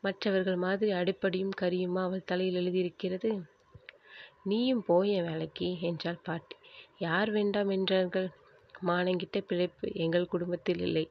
மற்றவர்கள் 0.00 0.56
மாதிரி 0.56 0.92
அடிப்படியும் 0.92 1.54
கரியுமா 1.60 2.02
அவள் 2.02 2.24
தலையில் 2.24 2.58
எழுதியிருக்கிறது? 2.60 3.30
நீயும் 4.42 4.82
போய 4.82 5.22
வேலைக்கு 5.22 5.80
என்றாள் 5.80 6.24
பாட்டி. 6.24 6.56
யார் 6.98 7.30
வேண்டாம் 7.30 7.68
என்றார்கள்? 7.68 8.28
மானங்கிட்ட 8.82 9.40
பிழைப்பு 9.40 9.92
எங்கள் 9.94 10.26
குடும்பத்தில் 10.26 10.78
இல்லை. 10.78 11.10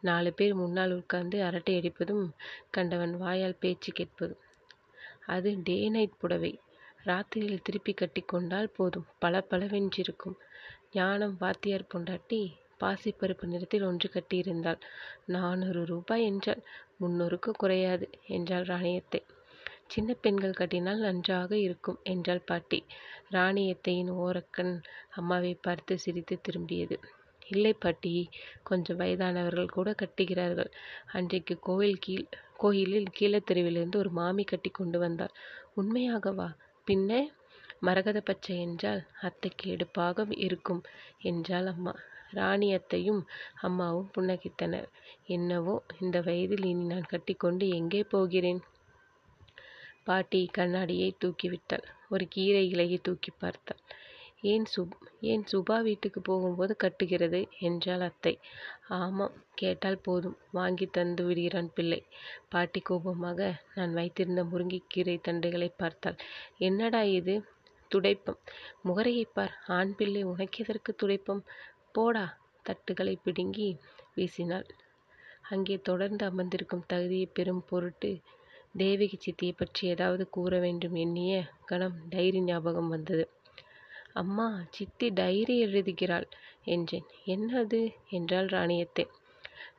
நாலு 0.00 0.32
பேர் 0.32 0.54
முன்னால் 0.54 0.92
உட்கார்ந்து 0.92 1.42
அரட்டை 1.42 1.74
அடிப்பதும் 1.76 2.34
கண்டவன் 2.70 3.14
வாயால் 3.16 3.60
பேச்சு 3.60 3.92
கேட்பதும். 3.92 4.42
அது 5.26 5.50
டே 5.62 5.88
நைட் 5.88 6.18
புடவை. 6.18 6.58
ராத்திரியில் 7.04 7.62
திருப்பி 7.62 7.92
கட்டி 7.92 8.20
கொண்டால் 8.20 8.70
போதும். 8.70 9.06
பல 9.18 9.44
பலவென்றிருக்கும் 9.50 10.36
ஞானம் 10.92 11.36
வாத்தியார் 11.38 11.90
பொண்டாட்டி 11.94 12.40
பாசிப்பருப்பு 12.80 13.44
நிறத்தில் 13.44 13.82
ஒன்று 13.82 14.08
கட்டியிருந்தாள். 14.12 14.80
நானூறு 15.26 15.84
ரூபாய் 15.84 16.24
என்றால் 16.24 16.62
முன்னூறுக்கு 17.00 17.50
குறையாது 17.50 18.10
என்றாள் 18.26 18.64
ராணியத்தை. 18.64 19.20
சின்ன 19.90 20.10
பெண்கள் 20.14 20.52
கட்டினால் 20.52 21.00
நன்றாக 21.00 21.52
இருக்கும் 21.58 21.98
என்றாள் 22.04 22.46
பாட்டி. 22.46 22.78
ராணியத்தையின் 23.30 24.10
ஓரக்கண் 24.24 24.74
அம்மாவை 25.10 25.52
பார்த்து 25.60 25.94
சிரித்து 25.98 26.36
திரும்பியது. 26.40 26.96
இல்லை 27.46 27.72
பாட்டி 27.74 28.12
கொஞ்சம் 28.62 28.96
வயதானவர்கள் 28.96 29.74
கூட 29.76 29.88
கட்டுகிறார்கள். 29.92 30.70
அன்றைக்கு 31.12 31.54
கோயில் 31.60 31.98
கீழ் 31.98 32.26
கோயிலில் 32.56 33.08
கீழத்தெருவிலிருந்து 33.18 33.96
ஒரு 33.96 34.10
மாமி 34.10 34.44
கட்டி 34.44 34.70
கொண்டு 34.70 34.98
வந்தாள். 34.98 35.34
உண்மையாகவா? 35.76 36.48
பின்ன? 36.86 37.10
மரகத 37.82 38.18
பச்சை 38.20 38.54
என்றால் 38.60 39.02
அத்தைக்கு 39.20 39.64
எடுப்பாக 39.70 40.26
இருக்கும் 40.46 40.82
என்றாள் 41.22 41.66
அம்மா. 41.66 41.92
ராணி 42.30 42.68
அத்தையும் 42.74 43.20
அம்மாவும் 43.60 44.10
புன்னகைத்தனர். 44.14 44.88
என்னவோ 45.26 45.74
இந்த 46.00 46.16
வயதில் 46.20 46.64
இனி 46.64 46.84
நான் 46.84 47.10
கட்டிக்கொண்டு 47.10 47.66
எங்கே 47.78 48.02
போகிறேன்? 48.14 48.60
பாட்டி 50.06 50.40
கண்ணாடியை 50.52 51.16
தூக்கிவிட்டாள். 51.20 51.84
ஒரு 52.08 52.24
கீரை 52.28 52.64
இலையை 52.74 52.98
தூக்கி 53.02 53.30
பார்த்தாள். 53.38 53.80
ஏன் 54.42 54.64
சுப் 54.64 54.94
ஏன் 55.20 55.44
சுபா 55.52 55.76
வீட்டுக்கு 55.82 56.20
போகும்போது 56.20 56.76
கட்டுகிறது? 56.84 57.40
என்றாள் 57.60 58.00
அத்தை. 58.00 58.34
ஆமாம் 58.98 59.36
கேட்டால் 59.54 59.98
போதும். 59.98 60.36
வாங்கி 60.52 60.86
தந்து 60.86 61.24
விடுகிறான் 61.24 61.70
பிள்ளை. 61.74 62.00
பாட்டி 62.48 62.80
கோபமாக 62.80 63.40
நான் 63.74 63.94
வைத்திருந்த 63.94 64.44
முருங்கைக்கீரை 64.44 65.16
தண்டுகளை 65.28 65.70
பார்த்தாள். 65.76 66.18
என்னடா 66.58 67.02
இது? 67.18 67.36
துடைப்பம். 67.90 68.40
முகரையை 68.82 69.26
பார். 69.34 69.54
ஆண் 69.68 69.94
பிள்ளை 69.94 70.22
உனக்கு 70.24 70.62
துடைப்பம்? 71.02 71.42
போடா. 71.92 72.24
தட்டுகளை 72.66 73.16
பிடுங்கி 73.24 73.68
வீசினாள். 74.16 74.68
அங்கே 75.48 75.76
தொடர்ந்து 75.80 76.22
அமர்ந்திருக்கும் 76.26 76.86
தகுதியை 76.86 77.26
பெறும் 77.26 77.64
பொருட்டு 77.68 78.10
தேவகி 78.76 79.16
சித்தியை 79.16 79.54
பற்றி 79.56 79.82
ஏதாவது 79.88 80.24
கூற 80.28 80.58
வேண்டும் 80.58 80.94
எண்ணிய 80.94 81.34
கணம் 81.64 81.96
டைரி 82.08 82.40
ஞாபகம் 82.40 82.88
வந்தது. 82.88 83.24
அம்மா 84.12 84.46
சித்தி 84.70 85.08
டைரி 85.10 85.54
எழுதுகிறாள் 85.58 86.26
என்றேன். 86.64 87.06
என்னது? 87.26 87.80
என்றாள் 88.10 88.48
ராணியத்தை. 88.48 89.04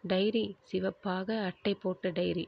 டைரி 0.07 0.43
சிவப்பாக 0.63 1.38
அட்டை 1.43 1.73
போட்ட 1.75 2.12
டைரி 2.12 2.45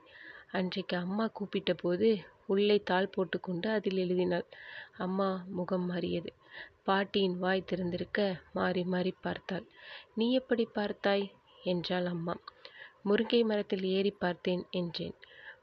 அன்றைக்கு 0.52 0.96
அம்மா 0.98 1.26
கூப்பிட்ட 1.28 1.74
போது 1.74 2.10
உள்ளே 2.46 2.78
தாள் 2.84 3.14
போட்டுக்கொண்டு 3.18 3.68
அதில் 3.70 3.98
எழுதினாள். 3.98 4.48
அம்மா 4.98 5.30
முகம் 5.50 5.86
மாறியது. 5.86 6.32
பாட்டியின் 6.84 7.38
வாய் 7.38 7.68
திறந்திருக்க 7.70 8.20
மாறி 8.54 8.84
மாறி 8.84 9.14
பார்த்தாள். 9.22 9.66
நீ 10.16 10.28
எப்படி 10.34 10.66
பார்த்தாய்? 10.76 11.26
என்றாள் 11.64 12.06
அம்மா. 12.06 12.36
முருங்கை 13.06 13.42
மரத்தில் 13.44 13.86
ஏறி 13.90 14.12
பார்த்தேன் 14.20 14.64
என்றேன். 14.72 15.16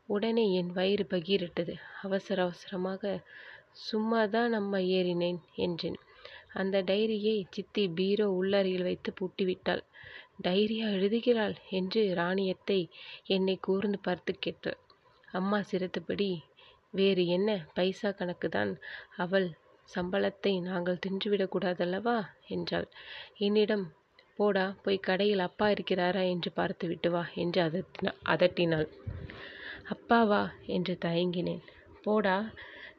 உடனே 0.08 0.44
என் 0.52 0.70
வயிறு 0.72 1.04
பகீரிட்டது. 1.10 1.74
அவசர 2.02 2.38
அவசரமாக 2.42 3.12
சும்மா 3.86 4.20
தான் 4.26 4.52
அம்மா 4.52 4.78
ஏறினேன் 4.98 5.40
என்றேன். 5.56 5.98
அந்த 6.54 6.76
டைரியை 6.82 7.36
சித்தி 7.50 7.82
பீரோ 7.88 8.26
உள்ளறையில் 8.30 8.86
வைத்து 8.88 9.10
பூட்டிவிட்டாள். 9.12 9.82
டைரியா 10.42 10.86
எழுதுகிறாள் 10.90 11.56
என்று 11.70 12.00
ராணியத்தை 12.14 12.80
என்னை 13.26 13.56
கூர்ந்து 13.58 13.98
பார்த்து 13.98 14.32
கேட்டாள். 14.38 14.78
அம்மா 15.32 15.58
சிரித்தபடி 15.62 16.30
வேறு 16.90 17.22
என்ன? 17.26 17.50
பைசா 17.74 18.10
கணக்குதான். 18.10 18.72
அவள் 19.16 19.48
சம்பளத்தை 19.88 20.52
நாங்கள் 20.60 21.02
தின்றுவிடக்கூடாதல்லவா 21.06 22.16
என்றாள். 22.48 22.88
என்னிடம் 23.38 23.84
போடா 24.38 24.64
போய் 24.82 25.06
கடையில் 25.08 25.46
அப்பா 25.48 25.66
இருக்கிறாரா 25.70 26.22
என்று 26.28 26.50
பார்த்து 26.52 26.86
விட்டு 26.88 27.10
வா 27.10 27.22
என்று 27.34 27.60
அதட்டினா 27.62 28.12
அதட்டினாள். 28.24 28.88
அப்பாவா 30.08 30.40
என்று 30.66 30.98
தயங்கினேன். 31.04 31.62
போடா 32.02 32.34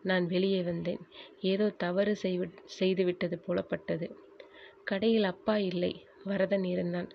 நான் 0.02 0.26
வெளியே 0.26 0.62
வந்தேன். 0.62 1.00
ஏதோ 1.42 1.70
தவறு 1.78 2.14
செய்வி 2.16 2.48
செய்துவிட்டது 2.80 3.36
போலப்பட்டது. 3.46 4.08
கடையில் 4.84 5.24
அப்பா 5.24 5.56
இல்லை 5.58 5.92
வரதன் 6.26 6.64
இருந்தான். 6.64 7.08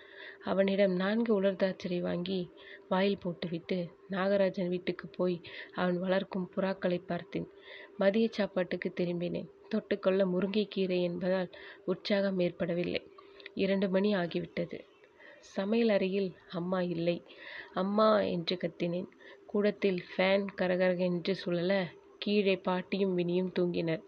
அவனிடம் 0.44 0.94
நான்கு 0.94 1.42
உலர்தாச்சரை 1.42 2.00
வாங்கி 2.00 2.40
வாயில் 2.88 3.18
போட்டுவிட்டு 3.18 3.78
நாகராஜன் 4.10 4.68
வீட்டுக்கு 4.68 5.08
போய் 5.08 5.36
அவன் 5.74 5.98
வளர்க்கும் 5.98 6.50
புறாக்களை 6.56 7.00
பார்த்தேன். 7.06 7.48
மதிய 7.96 8.28
சாப்பாட்டுக்கு 8.32 8.90
திரும்பினேன். 9.00 9.50
தொட்டுக்கொள்ள 9.74 10.24
முருங்கைக்கீரை 10.26 11.00
என்பதால் 11.02 11.50
உற்சாகம் 11.84 12.38
ஏற்படவில்லை. 12.38 13.02
இரண்டு 13.54 13.88
மணி 13.88 14.12
ஆகிவிட்டது. 14.16 14.78
சமையல் 15.56 15.88
அறையில் 15.88 16.30
அம்மா 16.50 16.80
இல்லை. 16.80 17.18
அம்மா 17.74 18.20
என்று 18.20 18.56
கத்தினேன். 18.56 19.10
கூடத்தில் 19.52 19.98
ஃபேன் 20.10 20.44
கரகரகென்று 20.58 21.32
சுழல 21.32 21.72
கீழே 22.18 22.56
பாட்டியும் 22.56 23.18
வினியும் 23.18 23.50
தூங்கினர். 23.58 24.02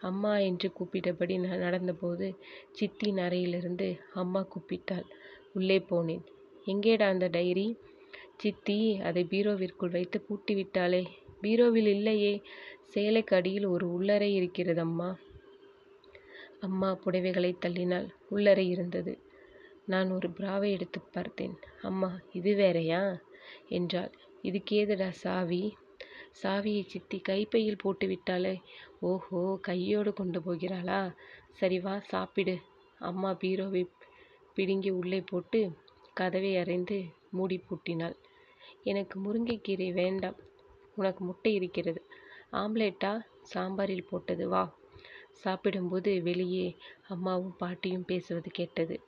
அம்மா 0.00 0.38
என்று 0.38 0.68
கூப்பிட்டபடி 0.68 1.40
நான் 1.40 1.58
நடந்தபோது 1.58 2.26
சித்தின் 2.72 3.18
அறையிலிருந்து 3.18 3.88
அம்மா 4.14 4.40
கூப்பிட்டாள். 4.44 5.06
உள்ளே 5.52 5.78
போனேன். 5.78 6.24
எங்கேடா 6.66 7.02
அந்த 7.02 7.28
டைரி? 7.28 7.66
சித்தி 8.36 8.78
அதை 8.98 9.24
பீரோவிற்குள் 9.30 9.90
வைத்து 9.90 10.20
பூட்டி 10.20 10.54
விட்டாளே 10.54 11.02
பீரோவில் 11.42 11.90
இல்லையே. 11.96 12.42
சேலைக்கு 12.86 13.36
அடியில் 13.36 13.64
ஒரு 13.64 13.92
உள்ளறை 13.92 14.34
இருக்கிறது 14.34 14.80
அம்மா 14.80 15.08
அம்மா 16.60 16.98
புடவைகளை 17.04 17.52
தள்ளினால் 17.66 18.08
உள்ளறை 18.28 18.68
இருந்தது. 18.68 19.12
நான் 19.86 20.10
ஒரு 20.10 20.30
பிராவை 20.30 20.70
எடுத்து 20.72 21.00
பார்த்தேன். 21.12 21.54
அம்மா 21.82 22.20
இது 22.32 22.54
வேறையா? 22.54 23.02
என்றாள். 23.68 24.14
இதுக்கேதுடா 24.42 25.08
சாவி? 25.08 25.76
சாவியை 26.42 26.82
சித்தி 26.86 27.18
கைப்பையில் 27.18 27.76
போட்டு 27.76 28.06
விட்டாளே. 28.06 28.62
ஓஹோ 29.00 29.58
கையோடு 29.60 30.12
கொண்டு 30.12 30.40
போகிறாளா? 30.40 31.14
சரி 31.52 31.80
வா 31.80 32.00
சாப்பிடு. 32.00 32.58
அம்மா 32.98 33.30
பீரோவை 33.32 33.88
பிடுங்கி 34.54 34.90
உள்ளே 34.90 35.20
போட்டு 35.20 35.70
கதவை 36.14 36.56
அறைந்து 36.56 37.04
மூடி 37.30 37.64
பூட்டினாள். 37.68 38.16
எனக்கு 38.84 39.16
முருங்கைக்கீரை 39.20 39.92
வேண்டாம். 39.92 40.36
உனக்கு 40.94 41.24
முட்டை 41.24 41.54
இருக்கிறது. 41.54 42.00
ஆம்லேட்டா? 42.52 43.20
சாம்பாரில் 43.54 44.08
போட்டது. 44.10 44.48
வா. 44.48 44.76
சாப்பிடும்போது 45.32 46.22
வெளியே 46.22 46.76
அம்மாவும் 47.08 47.56
பாட்டியும் 47.56 48.04
பேசுவது 48.04 48.50
கேட்டது. 48.50 49.00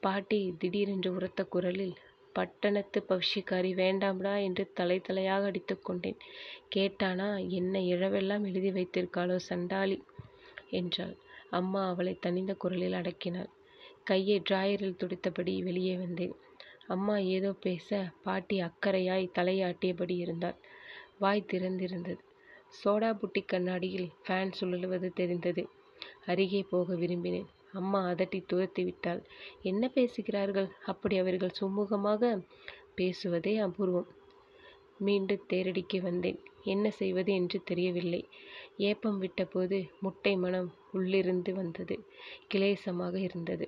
பாட்டி 0.00 0.54
திடீரென்று 0.58 1.12
உரத்த 1.12 1.44
குரலில் 1.44 1.96
பட்டணத்து 2.38 2.98
பவிஷ்யக்காரி 3.08 3.70
வேண்டாம்டா 3.74 4.34
என்று 4.38 4.64
தலை 4.74 4.98
தலையாக 5.00 5.50
அடித்து 5.50 5.76
கொண்டேன் 5.80 6.18
கேட்டானா 6.74 7.28
என்ன 7.52 7.80
இழவெல்லாம் 7.92 8.44
எழுதி 8.44 8.72
வைத்திருக்காளோ 8.72 9.38
சண்டாளி 9.48 9.98
என்றாள் 10.72 11.16
அம்மா 11.50 11.82
அவளை 11.88 12.14
தனிந்த 12.18 12.52
குரலில் 12.54 12.98
அடக்கினாள் 13.00 13.52
கையை 14.06 14.36
டிராயரில் 14.40 14.98
துடைத்தபடி 15.00 15.54
வெளியே 15.62 15.94
வந்தேன் 15.96 16.36
அம்மா 16.88 17.14
ஏதோ 17.32 17.50
பேச 17.60 17.88
பாட்டி 18.22 18.56
அக்கறையாய் 18.60 19.34
தலையாட்டியபடி 19.34 20.14
இருந்தாள். 20.16 20.58
வாய் 21.18 21.48
திறந்திருந்தது. 21.50 22.22
சோடா 22.78 23.10
புட்டி 23.12 23.40
கண்ணாடியில் 23.44 24.08
ஃபேன் 24.22 24.54
சுழலுவது 24.58 25.08
தெரிந்தது. 25.12 25.62
அருகே 26.26 26.60
போக 26.70 26.94
விரும்பினேன். 26.94 27.48
அம்மா 27.72 28.00
அதட்டி 28.08 28.38
துரத்தி 28.46 28.84
விட்டாள் 28.84 29.20
என்ன 29.62 29.88
பேசுகிறார்கள்? 29.88 30.68
அப்படி 30.86 31.18
அவர்கள் 31.18 31.58
சுமூகமாக 31.60 32.22
பேசுவதே 32.94 33.54
அபூர்வம். 33.58 34.08
மீண்டும் 34.98 35.46
தேரடிக்கு 35.52 35.98
வந்தேன். 36.00 36.38
என்ன 36.64 36.90
செய்வது 36.90 37.32
என்று 37.32 37.62
தெரியவில்லை. 37.62 38.22
ஏப்பம் 38.78 39.20
விட்டபோது 39.22 39.76
முட்டை 40.00 40.36
மனம் 40.36 40.74
உள்ளிருந்து 40.92 41.52
வந்தது. 41.54 41.96
கிளேசமாக 42.48 43.14
இருந்தது. 43.20 43.66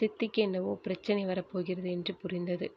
சித்திக்கு 0.00 0.40
என்னவோ 0.42 0.72
பிரச்சனை 0.82 1.26
வரப்போகிறது 1.26 1.90
என்று 1.90 2.14
புரிந்தது. 2.14 2.72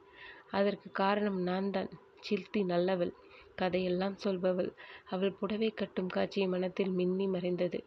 அதற்கு 0.52 0.91
காரணம் 0.91 1.41
நான் 1.41 1.71
தான் 1.71 1.89
சித்தி 2.19 2.63
நல்லவள். 2.63 3.13
கதையெல்லாம் 3.56 4.15
சொல்பவள். 4.24 4.69
அவள் 5.10 5.32
புடவை 5.32 5.69
கட்டும் 5.71 6.08
காட்சி 6.08 6.47
மனத்தில் 6.47 6.89
மின்னி 6.89 7.28
மறைந்தது. 7.28 7.84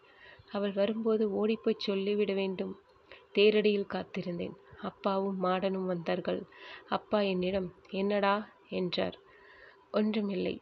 அவள் 0.55 0.73
வரும்போது 0.73 1.25
ஓடிப்போய்ச் 1.40 1.87
சொல்லிவிட 1.87 2.33
வேண்டும். 2.33 2.75
தேரடியில் 3.35 3.93
காத்திருந்தேன். 3.95 4.55
அப்பாவும் 4.83 5.45
மாடனும் 5.45 5.87
வந்தார்கள். 5.87 6.40
அப்பா 6.88 7.21
என்னிடம் 7.25 7.69
என்னடா? 7.90 8.35
என்றார். 8.71 9.17
ஒன்றுமில்லை. 9.90 10.55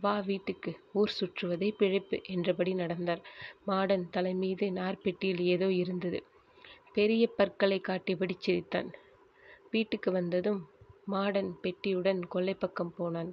வா 0.00 0.20
வீட்டுக்கு. 0.20 0.70
ஊர் 0.92 1.16
சுற்றுவதே 1.18 1.68
பிழைப்பு 1.78 2.16
என்றபடி 2.26 2.74
நடந்தார். 2.74 3.22
மாடன் 3.66 4.04
தலைமீது 4.10 4.66
நார்பெட்டியில் 4.72 5.42
ஏதோ 5.46 5.68
இருந்தது. 5.72 6.20
பெரிய 6.92 7.24
பற்களை 7.36 7.80
காட்டியபடி 7.80 8.36
சிரித்தான். 8.38 8.88
வீட்டுக்கு 9.70 10.10
வந்ததும் 10.12 10.60
மாடன் 11.06 11.50
பெட்டியுடன் 11.62 12.20
கொல்லைப்பக்கம் 12.34 12.94
போனான். 12.96 13.30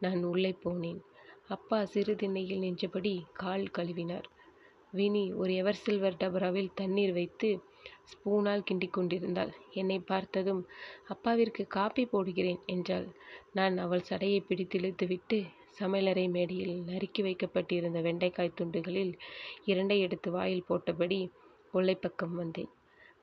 நான் 0.00 0.22
உள்ளே 0.24 0.52
போனேன். 0.64 1.00
அப்பா 1.48 1.84
சிறு 1.84 2.16
திண்ணையில் 2.16 2.58
நின்றபடி 2.58 3.12
கால் 3.32 3.66
கழுவினார். 3.70 4.28
வினி 4.94 5.24
ஒரு 5.32 5.52
எவர் 5.54 5.82
சில்வர் 5.84 6.20
டபராவில் 6.20 6.74
தண்ணீர் 6.74 7.12
வைத்து 7.12 7.48
ஸ்பூனால் 8.10 8.66
கிண்டிக் 8.68 8.92
கொண்டிருந்தாள். 8.92 9.52
என்னை 9.72 9.98
பார்த்ததும் 10.00 10.62
அப்பாவிற்கு 11.04 11.62
காப்பி 11.66 12.04
போடுகிறேன் 12.04 12.60
என்றாள். 12.66 13.06
நான் 13.52 13.76
அவள் 13.78 14.08
சடையை 14.08 14.40
பிடித்திழுத்துவிட்டு 14.48 15.38
சமையலறை 15.80 16.26
மேடையில் 16.30 16.76
நறுக்கி 16.82 17.22
வைக்கப்பட்டிருந்த 17.22 18.00
வெண்டைக்காய் 18.00 18.54
துண்டுகளில் 18.54 19.12
இரண்டை 19.66 19.98
எடுத்து 19.98 20.30
வாயில் 20.30 20.68
போட்டபடி 20.68 21.18
கொல்லைப்பக்கம் 21.74 22.34
வந்தேன். 22.34 22.70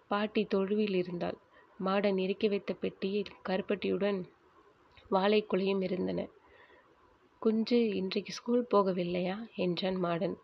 பாட்டி 0.07 0.41
தொழுவில் 0.45 0.95
இருந்தாள். 0.95 1.38
மாடன் 1.79 2.17
இறக்கி 2.17 2.47
வைத்த 2.47 2.71
பெட்டியில் 2.73 3.31
கருப்பட்டியுடன் 3.49 4.19
வாழைக்குலையும் 5.12 5.81
இருந்தன. 5.81 6.19
குஞ்சு 7.41 7.77
இன்றைக்கு 7.95 8.31
ஸ்கூல் 8.31 8.67
போகவில்லையா? 8.73 9.38
என்றான் 9.55 9.97
மாடன். 10.03 10.36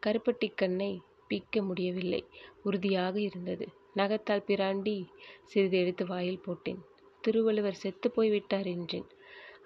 கருப்பட்டிக் 0.00 0.56
கண்ணைப் 0.56 1.02
பிய்க்க 1.28 1.62
முடியவில்லை. 1.62 2.24
உறுதியாக 2.62 3.20
இருந்தது. 3.20 3.68
நகத்தால் 3.96 4.44
பிராண்டி 4.46 5.06
சிறிது 5.44 5.78
எடுத்து 5.78 6.06
வாயில் 6.06 6.40
போட்டேன். 6.40 6.80
திருவள்ளுவர் 7.20 7.74
செத்துப் 7.74 8.14
போய்விட்டார் 8.14 8.66
என்றேன். 8.66 9.06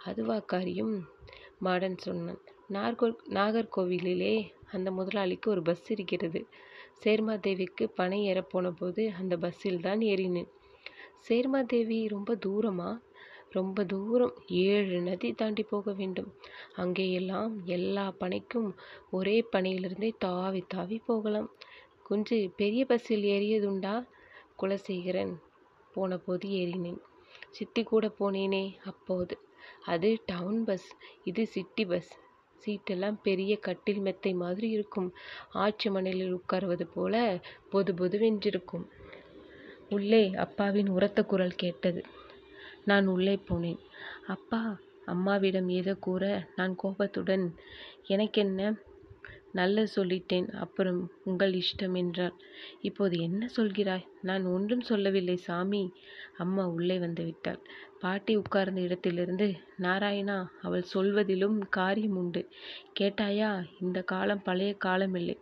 அதுவா 0.05 0.39
காரியம்? 0.39 1.09
மாடன் 1.65 1.97
சொன்னான். 1.97 2.41
நாகர்கோவிலிலே 3.29 4.51
அந்த 4.73 4.91
முதலாளிக்கு 4.91 5.51
ஒரு 5.51 5.63
பஸ் 5.63 5.91
இருக்கிறது. 5.91 6.47
சேர்மாதேவிக்கு 7.05 7.85
பனை 7.95 8.25
ஏறப் 8.25 8.51
போனபோது 8.51 9.13
அந்த 9.19 9.37
பஸ்ஸில்தான் 9.37 10.01
ஏறினேன். 10.05 10.49
சேர்மாதேவி 11.29 12.09
ரொம்ப 12.09 12.39
தூரமா? 12.47 12.91
ரொம்ப 13.51 13.85
தூரம். 13.85 14.35
ஏழு 14.65 15.01
நதி 15.01 15.33
தாண்டி 15.33 15.63
போக 15.63 15.93
வேண்டும். 15.93 16.29
அங்கேயெல்லாம் 16.77 17.65
எல்லா 17.65 18.13
பனைக்கும் 18.21 18.69
ஒரே 19.11 19.45
பனையிலிருந்தே 19.53 20.11
தாவி 20.19 20.65
தாவி 20.69 21.03
போகலாம். 21.07 21.49
குஞ்சு 22.03 22.51
பெரிய 22.57 22.85
பஸ்ஸில் 22.85 23.23
ஏறியதுண்டா? 23.23 23.95
குலசேகரன் 24.63 25.35
போன 25.93 26.19
போது 26.19 26.49
ஏறினேன். 26.49 27.01
சித்தி 27.51 27.83
கூட 27.83 28.07
போனேனே 28.19 28.65
அப்போது. 28.85 29.39
அது 29.85 30.19
டவுன் 30.27 30.65
பஸ். 30.65 30.89
இது 31.25 31.47
சிட்டி 31.47 31.85
பஸ். 31.85 32.11
சீட்டெல்லாம் 32.63 33.19
பெரிய 33.23 33.53
கட்டில் 33.57 34.01
மெத்தை 34.01 34.33
மாதிரி 34.35 34.69
இருக்கும். 34.71 35.11
ஆட்சி 35.57 35.91
மணலில் 35.91 36.35
உட்காருவது 36.35 36.87
போல 36.95 37.15
பொதுபொதுவென்றிருக்கும். 37.73 38.87
உள்ளே 39.89 40.31
அப்பாவின் 40.37 40.89
உரத்த 40.89 41.21
குரல் 41.25 41.55
கேட்டது. 41.55 42.03
நான் 42.85 43.07
உள்ளே 43.07 43.39
போனேன். 43.49 43.81
அப்பா 44.27 44.79
அம்மாவிடம் 45.07 45.69
ஏதோ 45.69 45.95
கூற 45.95 46.47
நான் 46.57 46.77
கோபத்துடன் 46.77 47.55
எனக்கென்ன? 48.07 48.75
நல்லது 49.53 49.91
சொல்லிட்டேன் 49.97 50.49
அப்புறம் 50.55 51.11
உங்கள் 51.25 51.53
இஷ்டம் 51.53 51.97
என்றார். 51.97 52.35
இப்போது 52.81 53.21
என்ன 53.21 53.49
சொல்கிறாய்? 53.57 54.07
நான் 54.23 54.45
ஒன்றும் 54.45 54.81
சொல்லவில்லை 54.81 55.37
சாமி. 55.37 55.93
அம்மா 56.37 56.67
உள்ளே 56.67 56.99
வந்துவிட்டாள். 56.99 57.61
பாட்டி 58.01 58.37
உட்கார்ந்த 58.37 58.81
இடத்திலிருந்து 58.81 59.55
நாராயணா 59.79 60.47
அவள் 60.63 60.83
சொல்வதிலும் 60.83 61.59
காரியம் 61.69 62.17
உண்டு. 62.17 62.49
கேட்டாயா? 63.01 63.65
இந்த 63.81 64.03
காலம் 64.03 64.43
பழைய 64.43 64.77
காலமில்லை. 64.85 65.37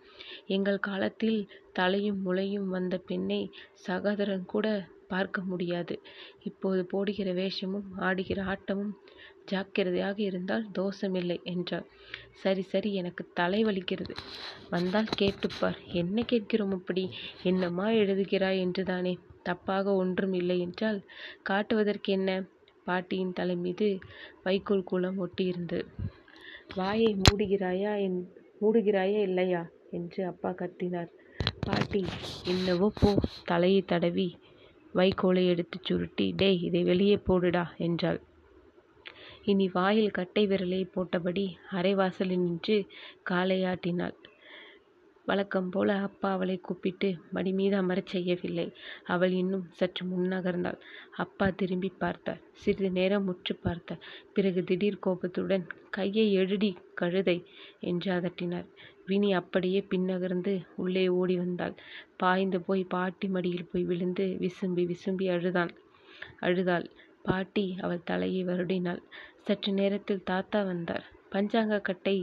எங்கள் 0.47 0.79
காலத்தில் 0.79 1.49
தலையும் 1.73 2.23
முளையும் 2.27 2.69
வந்த 2.69 2.99
பெண்ணை 2.99 3.51
சகோதரன் 3.75 4.45
கூட 4.45 4.89
பார்க்க 5.09 5.41
முடியாது. 5.43 5.95
இப்போது 6.43 6.85
போடுகிற 6.85 7.33
வேஷமும் 7.33 7.89
ஆடுகிற 7.99 8.43
ஆட்டமும் 8.45 8.93
ஜாக்கிரதையாக 9.47 10.19
இருந்தால் 10.23 10.67
தோஷமில்லை 10.79 11.43
என்றாள். 11.43 11.87
சரி 12.35 12.63
சரி 12.63 12.95
எனக்கு 12.95 13.23
தலை 13.35 13.65
வலிக்கிறது. 13.65 14.15
வந்தால் 14.71 15.11
கேட்டுப்பார். 15.21 15.79
என்ன 15.93 16.23
கேட்கிறோம் 16.23 16.71
அப்படி? 16.71 17.05
என்னம்மா 17.43 17.89
எழுதுகிறாய் 17.89 18.59
என்றுதானே. 18.59 19.15
தப்பாக 19.45 19.95
ஒன்றும் 19.95 20.33
இல்லை 20.33 20.61
என்றால் 20.61 20.99
காட்டுவதற்கு 21.43 22.13
என்ன 22.13 22.31
பாட்டியின் 22.85 23.33
தலைமீது 23.33 23.89
வைக்கோல் 24.43 24.89
கூலம் 24.91 25.19
ஒட்டியிருந்தது. 25.19 25.85
வாயை 26.75 27.17
மூடுகிறாயா 27.23 27.93
என் 28.01 28.19
மூடுகிறாயா 28.61 29.21
இல்லையா? 29.21 29.63
என்று 29.91 30.27
அப்பா 30.27 30.51
கத்தினார். 30.51 31.11
பாட்டி 31.61 32.03
என்னவோ 32.45 32.93
போ. 33.01 33.11
தலையை 33.45 33.83
தடவி 33.83 34.29
வைக்கோலை 34.99 35.47
எடுத்துச் 35.47 35.85
சுருட்டி 35.85 36.33
டேய் 36.33 36.63
இதை 36.63 36.83
வெளியே 36.85 37.17
போடுடா 37.19 37.65
என்றாள். 37.79 38.21
இனி 39.45 39.67
வாயில் 39.69 40.11
கட்டை 40.11 40.47
விரலைப் 40.47 40.93
போட்டபடி 40.95 41.45
அரைவாசலில் 41.73 42.45
நின்று 42.45 42.77
காலையாட்டினாள். 43.31 44.17
வழக்கம்போல 45.29 45.93
அப்பா 46.01 46.33
அவளைக் 46.33 46.63
கூப்பிட்டு 46.63 47.09
மடிமீது 47.35 47.75
அமரச் 47.75 48.07
செய்யவில்லை. 48.07 48.67
அவள் 49.07 49.33
இன்னும் 49.33 49.67
சற்று 49.71 50.07
முன்னகர்ந்தாள். 50.07 50.79
அப்பா 51.17 51.51
திரும்பிப் 51.53 51.99
பார்த்தார். 51.99 52.41
சிறிது 52.55 52.91
நேரம் 52.91 53.27
உற்றுப் 53.27 53.63
பார்த்தார். 53.63 54.03
பிறகு 54.33 54.63
திடீர் 54.65 54.99
கோபத்துடன் 54.99 55.67
கையை 55.91 56.33
எடுடி 56.35 56.71
கழுதை 56.95 57.39
என்று 57.83 58.13
அதட்டினார். 58.13 58.69
வினி 59.09 59.31
அப்படியே 59.33 59.81
பின்னகர்ந்து 59.91 60.53
உள்ளே 60.77 61.05
ஓடி 61.19 61.37
வந்தாள். 61.37 61.75
பாய்ந்து 62.17 62.59
போய் 62.61 62.83
பாட்டி 62.85 63.29
மடியில் 63.29 63.69
போய் 63.73 63.85
விழுந்து 63.85 64.25
விசும்பி 64.41 64.85
விசும்பி 64.93 65.27
அழுதாள் 65.31 65.73
அழுதாள். 66.41 66.87
பாட்டி 67.23 67.65
அவள் 67.81 68.05
தலையை 68.05 68.43
வருடினாள். 68.45 69.03
சற்று 69.41 69.73
நேரத்தில் 69.73 70.23
தாத்தா 70.23 70.61
வந்தார். 70.63 71.05
பஞ்சாங்க 71.33 71.81
கட்டை 71.81 72.17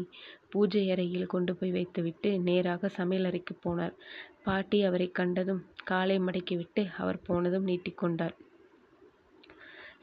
பூஜை 0.49 0.83
அறையில் 0.91 1.25
கொண்டு 1.25 1.51
போய் 1.55 1.71
வைத்துவிட்டு 1.71 2.29
நேராக 2.39 2.89
சமையலறைக்கு 2.97 3.53
போனார். 3.65 3.95
பாட்டி 4.43 4.79
அவரை 4.83 5.07
கண்டதும் 5.11 5.61
காலை 5.83 6.17
மடக்கிவிட்டு 6.19 6.83
அவர் 6.97 7.19
போனதும் 7.21 7.67
நீட்டிக்கொண்டார். 7.67 8.35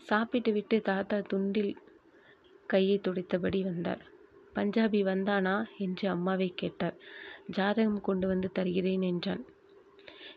சாப்பிட்டுவிட்டு 0.02 0.76
தாத்தா 0.82 1.18
துண்டில் 1.32 1.72
கையை 2.66 2.96
துடைத்தபடி 2.98 3.60
வந்தார். 3.62 4.02
பஞ்சாபி 4.54 5.00
வந்தானா? 5.02 5.54
என்று 5.78 6.08
அம்மாவைக் 6.08 6.56
கேட்டார். 6.56 6.96
ஜாதகம் 7.46 8.00
கொண்டு 8.00 8.26
வந்து 8.26 8.52
தருகிறேன் 8.52 9.02
என்றான். 9.02 9.42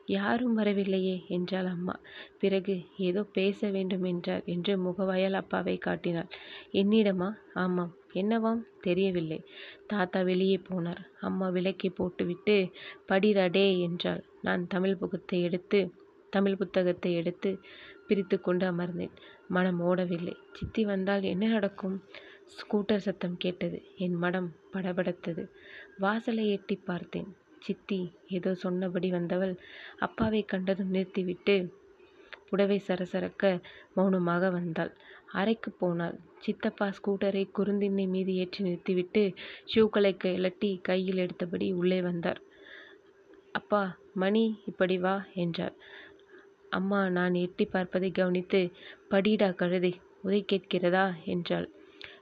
யாரும் 0.06 0.58
வரவில்லையே 0.58 1.24
என்றாள் 1.28 1.66
அம்மா. 1.66 2.00
பிறகு 2.40 2.74
ஏதோ 2.98 3.24
பேச 3.24 3.70
வேண்டும் 3.70 4.04
என்றார் 4.04 4.42
என்று 4.46 4.78
முகவாயால் 4.84 5.34
அப்பாவைக் 5.34 5.82
காட்டினாள். 5.82 6.30
என்னிடமா? 6.72 7.30
ஆமாம். 7.54 7.94
என்னவாம்? 8.14 8.62
தெரியவில்லை. 8.82 9.40
தாத்தா 9.88 10.22
வெளியே 10.22 10.62
போனார். 10.70 11.02
அம்மா 11.22 11.50
விளக்கைப் 11.50 11.96
போட்டுவிட்டு 11.96 12.58
படிடா 13.08 13.48
என்றாள். 13.82 14.24
நான் 14.42 14.68
தமிழ் 14.68 14.98
புத்தகத்தை 14.98 15.42
எடுத்து 15.42 15.80
தமிழ் 16.30 16.58
புத்தகத்தை 16.58 17.14
எடுத்து 17.14 17.50
பிரித்துக்கொண்டு 18.08 18.72
அமர்ந்தேன். 18.72 19.14
மனம் 19.48 19.82
ஓடவில்லை. 19.82 20.36
சித்தி 20.52 20.86
வந்தால் 20.86 21.24
என்ன 21.24 21.48
நடக்கும்? 21.48 21.96
ஸ்கூட்டர் 22.48 23.04
சத்தம் 23.06 23.38
கேட்டது. 23.38 23.78
என் 23.98 24.16
மடம் 24.16 24.50
படபடத்தது. 24.74 25.44
வாசலை 25.98 26.46
எட்டிப் 26.50 26.86
பார்த்தேன். 26.86 27.30
சித்தி 27.62 28.00
ஏதோ 28.28 28.52
சொன்னபடி 28.56 29.10
வந்தவள் 29.10 29.54
அப்பாவை 30.00 30.42
கண்டதும் 30.46 30.92
நிறுத்திவிட்டு 30.92 31.56
புடவை 32.50 32.78
சரசரக்க 32.88 33.44
மௌனமாக 33.96 34.50
வந்தாள் 34.50 34.92
அறைக்கு 35.34 35.70
போனாள் 35.72 36.18
சித்தப்பா 36.40 36.88
ஸ்கூட்டரை 36.90 37.44
குறுந்திண்ணை 37.52 38.06
மீது 38.08 38.34
ஏற்றி 38.34 38.62
நிறுத்திவிட்டு 38.64 39.24
ஷூக்களை 39.74 40.12
கிளட்டி 40.16 40.70
கையில் 40.82 41.22
எடுத்தபடி 41.26 41.74
உள்ளே 41.74 42.02
வந்தார் 42.02 42.40
அப்பா 43.52 43.82
மணி 44.14 44.44
இப்படி 44.66 44.98
வா 44.98 45.16
என்றார் 45.36 45.76
அம்மா 46.70 47.10
நான் 47.10 47.36
எட்டி 47.36 47.66
பார்ப்பதை 47.66 48.12
கவனித்து 48.12 48.62
படிடா 49.12 49.50
கழுதை 49.56 49.94
உதை 50.22 50.42
கேட்கிறதா 50.52 51.06
என்றாள் 51.26 51.68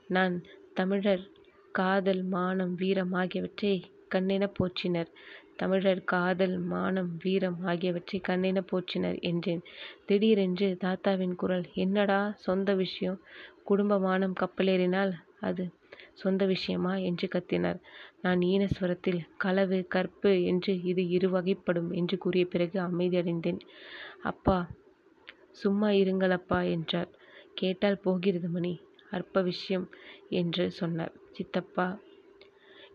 நான் 0.09 0.35
தமிழர் 0.73 1.23
காதல் 1.71 2.23
மானம் 2.25 2.73
வீரம் 2.75 3.13
ஆகியவற்றை 3.13 3.73
கண்ணென 4.11 4.43
போற்றினர். 4.59 5.09
தமிழர் 5.57 6.03
காதல் 6.03 6.57
மானம் 6.63 7.11
வீரம் 7.23 7.59
ஆகியவற்றை 7.65 8.21
கண்ணென 8.27 8.61
போற்றினர் 8.71 9.19
என்றேன். 9.21 9.61
திடீரென்று 10.05 10.77
தாத்தாவின் 10.77 11.35
குரல் 11.35 11.65
என்னடா 11.75 12.33
சொந்த 12.39 12.75
விஷயம்? 12.75 13.19
குடும்ப 13.63 13.99
மானம் 13.99 14.37
கப்பலேறினால் 14.39 15.13
அது 15.39 15.65
சொந்த 16.13 16.45
விஷயமா 16.45 16.93
என்று 16.97 17.27
கத்தினார். 17.27 17.79
நான் 18.21 18.41
ஈனஸ்வரத்தில் 18.41 19.21
களவு 19.37 19.79
கற்பு 19.87 20.43
என்று 20.43 20.81
இது 20.83 21.09
இரு 21.09 21.29
வகைப்படும் 21.29 21.91
என்று 21.91 22.17
கூறிய 22.17 22.45
பிறகு 22.45 22.79
அமைதியடைந்தேன் 22.81 23.61
அப்பா 24.23 24.57
சும்மா 25.51 25.89
இருங்களப்பா 25.89 26.69
என்றார். 26.69 27.11
கேட்டால் 27.53 27.99
போகிறது 27.99 28.49
மணி. 28.49 28.73
அற்ப 29.13 29.41
விஷயம் 29.41 29.87
என்று 30.33 30.65
சொன்னார். 30.71 31.13
சித்தப்பா 31.31 31.87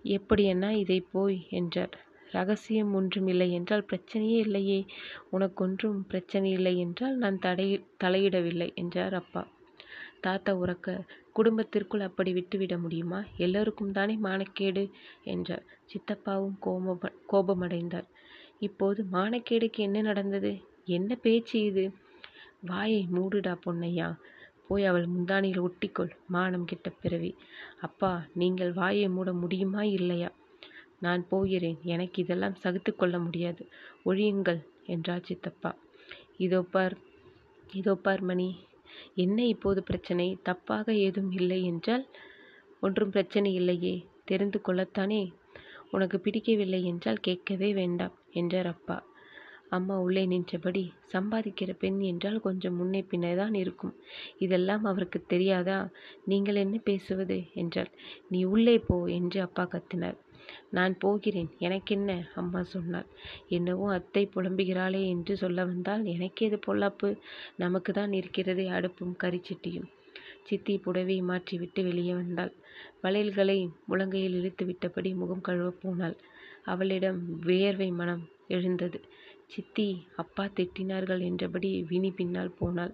எப்படியென்னா 0.08 0.70
இதை 0.74 0.98
போய் 1.12 1.38
என்றார். 1.50 1.94
ரகசியம் 2.30 2.90
ஒன்றும் 2.94 3.26
இல்லை 3.26 3.48
என்றால் 3.52 3.88
பிரச்சனையே 3.90 4.38
இல்லையே. 4.38 4.80
உனக்கொன்றும் 5.32 6.00
பிரச்சனை 6.08 6.50
இல்லை 6.50 6.74
என்றால் 6.78 7.16
நான் 7.16 7.38
தடை 7.38 7.68
தலையிடவில்லை 8.04 8.68
என்றார் 8.74 9.14
அப்பா. 9.14 9.42
தாத்தா 10.20 10.52
உறக்க 10.54 10.94
குடும்பத்திற்குள் 11.32 12.00
அப்படி 12.00 12.30
விட்டுவிட 12.32 12.74
முடியுமா? 12.78 13.20
எல்லோருக்கும் 13.36 13.92
தானே 13.92 14.14
மானக்கேடு 14.22 14.84
என்றார். 15.24 15.64
சித்தப்பாவும் 15.90 16.56
கோபம் 16.58 17.02
கோபமடைந்தார். 17.32 18.08
இப்போது 18.58 19.00
மானக்கேடுக்கு 19.12 19.80
என்ன 19.80 19.98
நடந்தது? 20.00 20.52
என்ன 20.88 21.10
பேச்சு 21.14 21.56
இது? 21.60 21.84
வாயை 22.60 23.02
மூடுடா 23.12 23.54
பொன்னையா? 23.66 24.08
போய் 24.68 24.84
அவள் 24.84 25.06
முந்தானியில் 25.06 25.64
ஒட்டிக்கொள் 25.66 26.12
மானம் 26.26 26.64
கெட்ட 26.64 26.88
பிறவி. 27.02 27.30
அப்பா 27.80 28.10
நீங்கள் 28.34 28.72
வாயை 28.72 29.08
மூட 29.08 29.32
முடியுமா 29.32 29.82
இல்லையா? 29.98 30.30
நான் 31.00 31.22
போகிறேன் 31.28 31.78
எனக்கு 31.84 32.16
இதெல்லாம் 32.22 32.60
சகித்து 32.62 32.92
கொள்ள 32.94 33.16
முடியாது. 33.18 33.62
ஒழியுங்கள் 34.04 34.60
என்றார் 34.86 35.26
சித்தப்பா. 35.28 35.70
இதோ 36.36 36.60
பார் 36.72 36.96
இதோ 37.72 37.94
பார் 37.94 38.22
மணி 38.22 38.48
என்ன 39.14 39.38
இப்போது 39.46 39.80
பிரச்சனை? 39.82 40.26
தப்பாக 40.48 40.86
ஏதும் 41.06 41.30
இல்லை 41.30 41.60
என்றால் 41.64 42.04
ஒன்றும் 42.80 43.10
பிரச்சனை 43.10 43.50
இல்லையே 43.54 43.94
தெரிந்து 44.24 44.58
கொள்ளத்தானே? 44.60 45.22
உனக்கு 45.90 46.16
பிடிக்கவில்லை 46.20 46.80
என்றால் 46.84 47.20
கேட்கவே 47.20 47.68
வேண்டாம் 47.72 48.16
என்றார் 48.32 48.66
அப்பா. 48.66 48.96
அம்மா 49.70 49.96
உள்ளே 49.98 50.22
நின்றபடி 50.26 50.82
சம்பாதிக்கிற 51.12 51.70
பெண் 51.72 51.98
என்றால் 52.00 52.38
கொஞ்சம் 52.40 52.76
முன்னே 52.76 53.02
பின்னே 53.02 53.34
தான் 53.34 53.54
இருக்கும். 53.54 53.94
இதெல்லாம் 54.38 54.84
அவருக்கு 54.84 55.18
தெரியாதா? 55.26 55.78
நீங்கள் 56.24 56.54
என்ன 56.54 56.78
பேசுவது? 56.84 57.38
என்றாள். 57.54 57.90
நீ 58.28 58.44
உள்ளே 58.44 58.78
போ 58.78 58.96
என்று 59.08 59.40
அப்பா 59.40 59.64
கத்தினார். 59.64 60.18
நான் 60.70 60.94
போகிறேன். 60.98 61.50
எனக்கென்ன? 61.58 62.16
அம்மா 62.34 62.62
சொன்னாள். 62.62 63.08
என்னவோ 63.48 63.86
அத்தை 63.92 64.24
புலம்புகிறாளே 64.34 65.02
என்று 65.08 65.36
சொல்ல 65.36 65.64
வந்தால் 65.64 66.04
எனக்கேது 66.04 66.58
பொல்லாப்பு? 66.66 67.10
நமக்கு 67.56 67.92
தான் 67.92 68.12
இருக்கிறதே 68.12 68.66
அடுப்பும் 68.68 69.14
கரிச்சட்டியும். 69.24 69.88
சித்தி 70.42 70.74
புடவை 70.78 71.16
மாற்றிவிட்டு 71.20 71.80
வெளியே 71.82 72.14
வந்தாள். 72.14 72.52
வளையல்களை 73.02 73.58
முழங்கையில் 73.88 74.36
இழுத்து 74.40 74.64
விட்டபடி 74.66 75.14
முகம் 75.14 75.40
கழுவ 75.40 75.68
போனாள். 75.82 76.16
அவளிடம் 76.64 77.20
வியர்வை 77.46 77.90
மனம் 77.90 78.24
எழுந்தது. 78.48 78.98
சித்தி 79.50 79.86
அப்பா 80.16 80.44
திட்டினார்கள் 80.56 81.22
என்றபடி 81.28 81.70
வினி 81.90 82.10
பின்னால் 82.10 82.56
போனாள். 82.58 82.92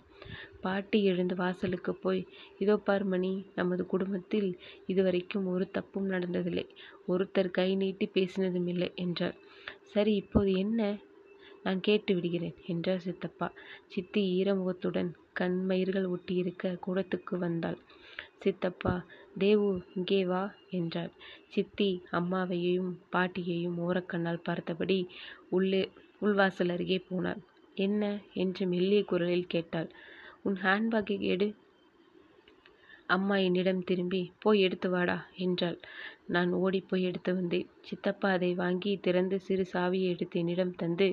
பாட்டி 0.63 0.99
எழுந்து 1.05 1.35
வாசலுக்கு 1.35 1.93
போய் 1.95 2.21
இதோ 2.59 2.75
பார் 2.87 3.05
மணி 3.05 3.33
நமது 3.55 3.83
குடும்பத்தில் 3.87 4.49
இதுவரைக்கும் 4.87 5.47
ஒரு 5.47 5.65
தப்பும் 5.71 6.09
நடந்ததில்லை. 6.11 6.67
ஒருத்தர் 7.09 7.51
கை 7.51 7.69
நீட்டி 7.83 8.09
பேசினதும் 8.15 8.69
இல்லை 8.75 8.89
என்றார் 8.97 9.37
சரி 9.95 10.15
இப்போது 10.15 10.53
என்ன? 10.63 10.81
நான் 11.65 11.81
கேட்டு 11.81 12.13
விடுகிறேன் 12.15 12.57
என்றார் 12.67 13.05
சித்தப்பா. 13.05 13.49
சித்தி 13.89 14.23
ஈரமுகத்துடன் 14.39 15.11
கண்மயிர்கள் 15.41 16.07
ஒட்டியிருக்க 16.15 16.79
கூடத்துக்கு 16.87 17.35
வந்தாள். 17.39 17.79
சித்தப்பா 18.43 18.95
தேவு 19.39 19.69
இங்கே 19.97 20.19
வா 20.31 20.43
என்றார் 20.71 21.13
சித்தி 21.55 21.89
அம்மாவையும் 22.19 22.91
பாட்டியையும் 23.15 23.79
ஓரக்கண்ணால் 23.87 24.45
பார்த்தபடி 24.49 24.99
உள்ளே 25.51 25.83
உள்வாசல் 26.25 26.73
அருகே 26.75 26.99
போனாள். 27.09 27.43
என்ன 27.77 28.03
என்று 28.35 28.65
மெல்லிய 28.67 29.03
குரலில் 29.05 29.53
கேட்டாள். 29.55 29.89
உன் 30.43 30.57
ஹேண்ட்பேக்கை 30.63 31.17
எடு. 31.35 31.49
அம்மா 33.07 33.37
என்னிடம் 33.37 33.83
திரும்பி 33.85 34.21
போய் 34.39 34.61
எடுத்து 34.61 34.89
வாடா 34.91 35.17
என்றாள். 35.37 35.79
நான் 36.27 36.51
ஓடிப்போய் 36.53 37.07
எடுத்து 37.09 37.31
வந்தேன். 37.35 37.69
சித்தப்பா 37.81 38.29
அதை 38.31 38.51
வாங்கி 38.55 38.93
திறந்து 38.97 39.37
சிறு 39.41 39.65
சாவியை 39.73 40.09
எடுத்து 40.09 40.39
என்னிடம் 40.39 40.75
தந்து 40.75 41.09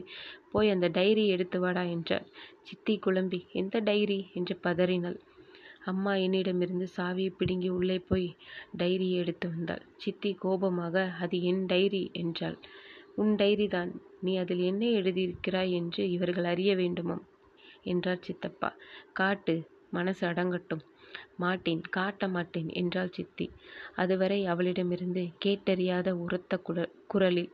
போய் 0.51 0.70
அந்த 0.70 0.88
டைரி 0.89 1.26
எடுத்து 1.28 1.59
வாடா 1.59 1.84
என்றார் 1.95 2.28
சித்தி 2.64 2.95
குழம்பி. 2.97 3.39
எந்த 3.53 3.80
டைரி 3.80 4.20
என்று 4.34 4.55
பதறினாள். 4.64 5.20
அம்மா 5.86 6.14
என்னிடமிருந்து 6.16 6.88
சாவியை 6.97 7.32
பிடுங்கி 7.38 7.70
உள்ளே 7.70 7.97
போய் 7.99 8.28
டைரியை 8.78 9.18
எடுத்து 9.24 9.47
வந்தாள். 9.49 9.84
சித்தி 9.97 10.32
கோபமாக 10.34 11.05
அது 11.24 11.38
என் 11.43 11.64
டைரி 11.66 12.03
என்றாள். 12.14 12.57
உன் 13.16 13.34
டைரி 13.36 13.68
தான் 13.68 13.91
நீ 14.22 14.32
அதில் 14.38 14.63
என்ன 14.63 14.84
எழுதியிருக்கிறாய் 14.99 15.72
என்று 15.72 16.11
இவர்கள் 16.11 16.43
அறிய 16.43 16.72
வேண்டுமாம் 16.76 17.24
என்றார் 17.84 18.26
சித்தப்பா. 18.26 18.69
காட்டு 19.13 19.53
மனசு 19.89 20.24
அடங்கட்டும். 20.28 20.84
மாட்டேன் 21.38 21.82
காட்ட 21.89 22.28
மாட்டேன் 22.28 22.69
என்றாள் 22.74 23.13
சித்தி. 23.13 23.47
அதுவரை 23.95 24.39
அவளிடமிருந்து 24.45 25.24
கேட்டறியாத 25.45 26.09
உரத்த 26.17 26.57
குர 26.57 26.78
குரலில் 27.07 27.51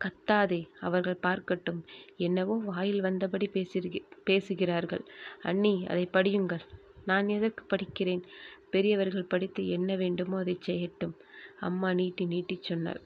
கத்தாதே 0.00 0.60
அவர்கள் 0.80 1.22
பார்க்கட்டும். 1.22 1.80
என்னவோ 2.16 2.54
வாயில் 2.64 3.02
வந்தபடி 3.02 3.48
பேசுகிறி 3.50 4.00
பேசுகிறார்கள். 4.24 5.04
அண்ணி 5.42 5.74
அதை 5.86 6.08
படியுங்கள். 6.12 6.64
நான் 7.04 7.28
எதற்கு 7.28 7.62
படிக்கிறேன்? 7.66 8.24
பெரியவர்கள் 8.70 9.30
படித்து 9.32 9.62
என்ன 9.68 9.96
வேண்டுமோ 9.96 10.36
அதை 10.38 10.56
செய்யட்டும் 10.66 11.14
அம்மா 11.60 11.88
நீட்டி 11.92 12.24
நீட்டி 12.24 12.56
சொன்னார் 12.62 13.00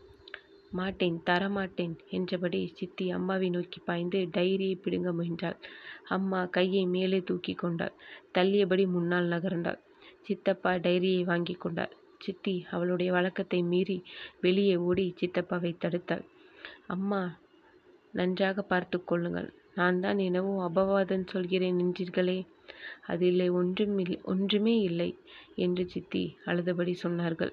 மாட்டேன் 0.79 1.17
தரமாட்டேன் 1.29 1.95
என்றபடி 2.17 2.61
சித்தி 2.79 3.05
அம்மாவை 3.17 3.49
நோக்கி 3.57 3.81
பாய்ந்து 3.89 4.21
டைரியை 4.37 4.77
பிடுங்க 4.77 5.11
முயன்றாள். 5.13 5.59
அம்மா 6.09 6.41
கையை 6.57 6.85
மேலே 6.95 7.19
தூக்கி 7.23 7.55
கொண்டாள். 7.55 7.95
தள்ளியபடி 8.37 8.85
முன்னால் 8.87 9.31
நகர்ந்தாள். 9.35 9.81
சித்தப்பா 10.29 10.73
டைரியை 10.87 11.23
வாங்கி 11.25 11.55
கொண்டார் 11.55 11.95
சித்தி 12.21 12.55
அவளுடைய 12.71 13.11
வழக்கத்தை 13.13 13.61
மீறி 13.73 13.97
வெளியே 14.41 14.77
ஓடி 14.89 15.05
சித்தப்பாவை 15.21 15.73
தடுத்தாள். 15.77 16.25
அம்மா 16.87 17.21
நன்றாக 18.15 18.63
பார்த்து 18.63 18.97
கொள்ளுங்கள். 19.05 19.49
நான் 19.75 20.01
தான் 20.01 20.19
என்னவோ 20.19 20.53
அபவாதம் 20.69 21.31
சொல்கிறேன் 21.33 21.81
என்றீர்களே. 21.85 22.39
அதில் 23.13 23.45
ஒன்றும் 23.61 23.97
இல்லை 23.99 24.19
ஒன்றுமே 24.33 24.75
இல்லை 24.89 25.11
என்று 25.57 25.85
சித்தி 25.95 26.23
அழுதபடி 26.47 26.95
சொன்னார்கள். 27.03 27.53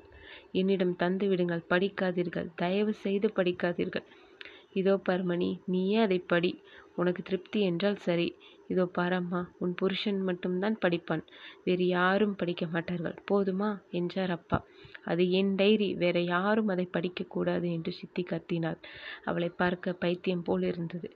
என்னிடம் 0.53 0.95
தந்து 0.95 1.27
விடுங்கள் 1.27 1.69
படிக்காதீர்கள். 1.69 2.49
தயவு 2.55 2.93
செய்து 2.93 3.27
படிக்காதீர்கள். 3.29 4.05
இதோ 4.73 4.93
பர்மணி 5.09 5.49
நீயே 5.65 5.97
அதை 5.97 6.19
படி. 6.19 6.51
உனக்கு 6.95 7.21
திருப்தி 7.23 7.59
என்றால் 7.61 7.95
சரி. 7.97 8.27
இதோ 8.67 8.83
பாரம்மா 8.97 9.39
உன் 9.59 9.73
புருஷன் 9.73 10.19
மட்டும்தான் 10.21 10.77
படிப்பான். 10.81 11.23
வேறு 11.63 11.85
யாரும் 11.87 12.35
படிக்க 12.35 12.65
மாட்டார்கள். 12.65 13.17
போதுமா? 13.31 13.69
என்றார் 13.91 14.29
அப்பா. 14.29 14.59
அது 15.05 15.23
என் 15.31 15.55
டைரி. 15.55 15.89
வேற 15.93 16.17
யாரும் 16.25 16.67
அதை 16.67 16.87
படிக்கக்கூடாது 16.93 17.67
என்று 17.71 17.91
சித்தி 17.91 18.23
கத்தினாள். 18.23 18.79
அவளை 19.25 19.49
பார்க்க 19.49 19.93
பைத்தியம் 19.93 20.43
போல் 20.43 20.61
இருந்தது. 20.61 21.09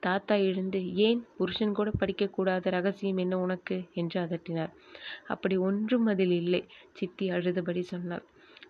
தாத்தா 0.00 0.34
எழுந்து 0.34 0.80
ஏன்? 0.96 1.20
புருஷன் 1.36 1.72
கூட 1.72 1.90
படிக்கக்கூடாத 2.00 2.70
ரகசியம் 2.70 3.16
என்ன 3.16 3.38
உனக்கு? 3.38 3.76
என்று 3.92 4.20
அதட்டினார். 4.20 4.72
அப்படி 5.26 5.56
ஒன்றும் 5.56 6.06
அதில் 6.06 6.30
இல்லை 6.30 6.62
சித்தி 6.92 7.30
அழுதபடி 7.30 7.80
சொன்னாள். 7.80 8.24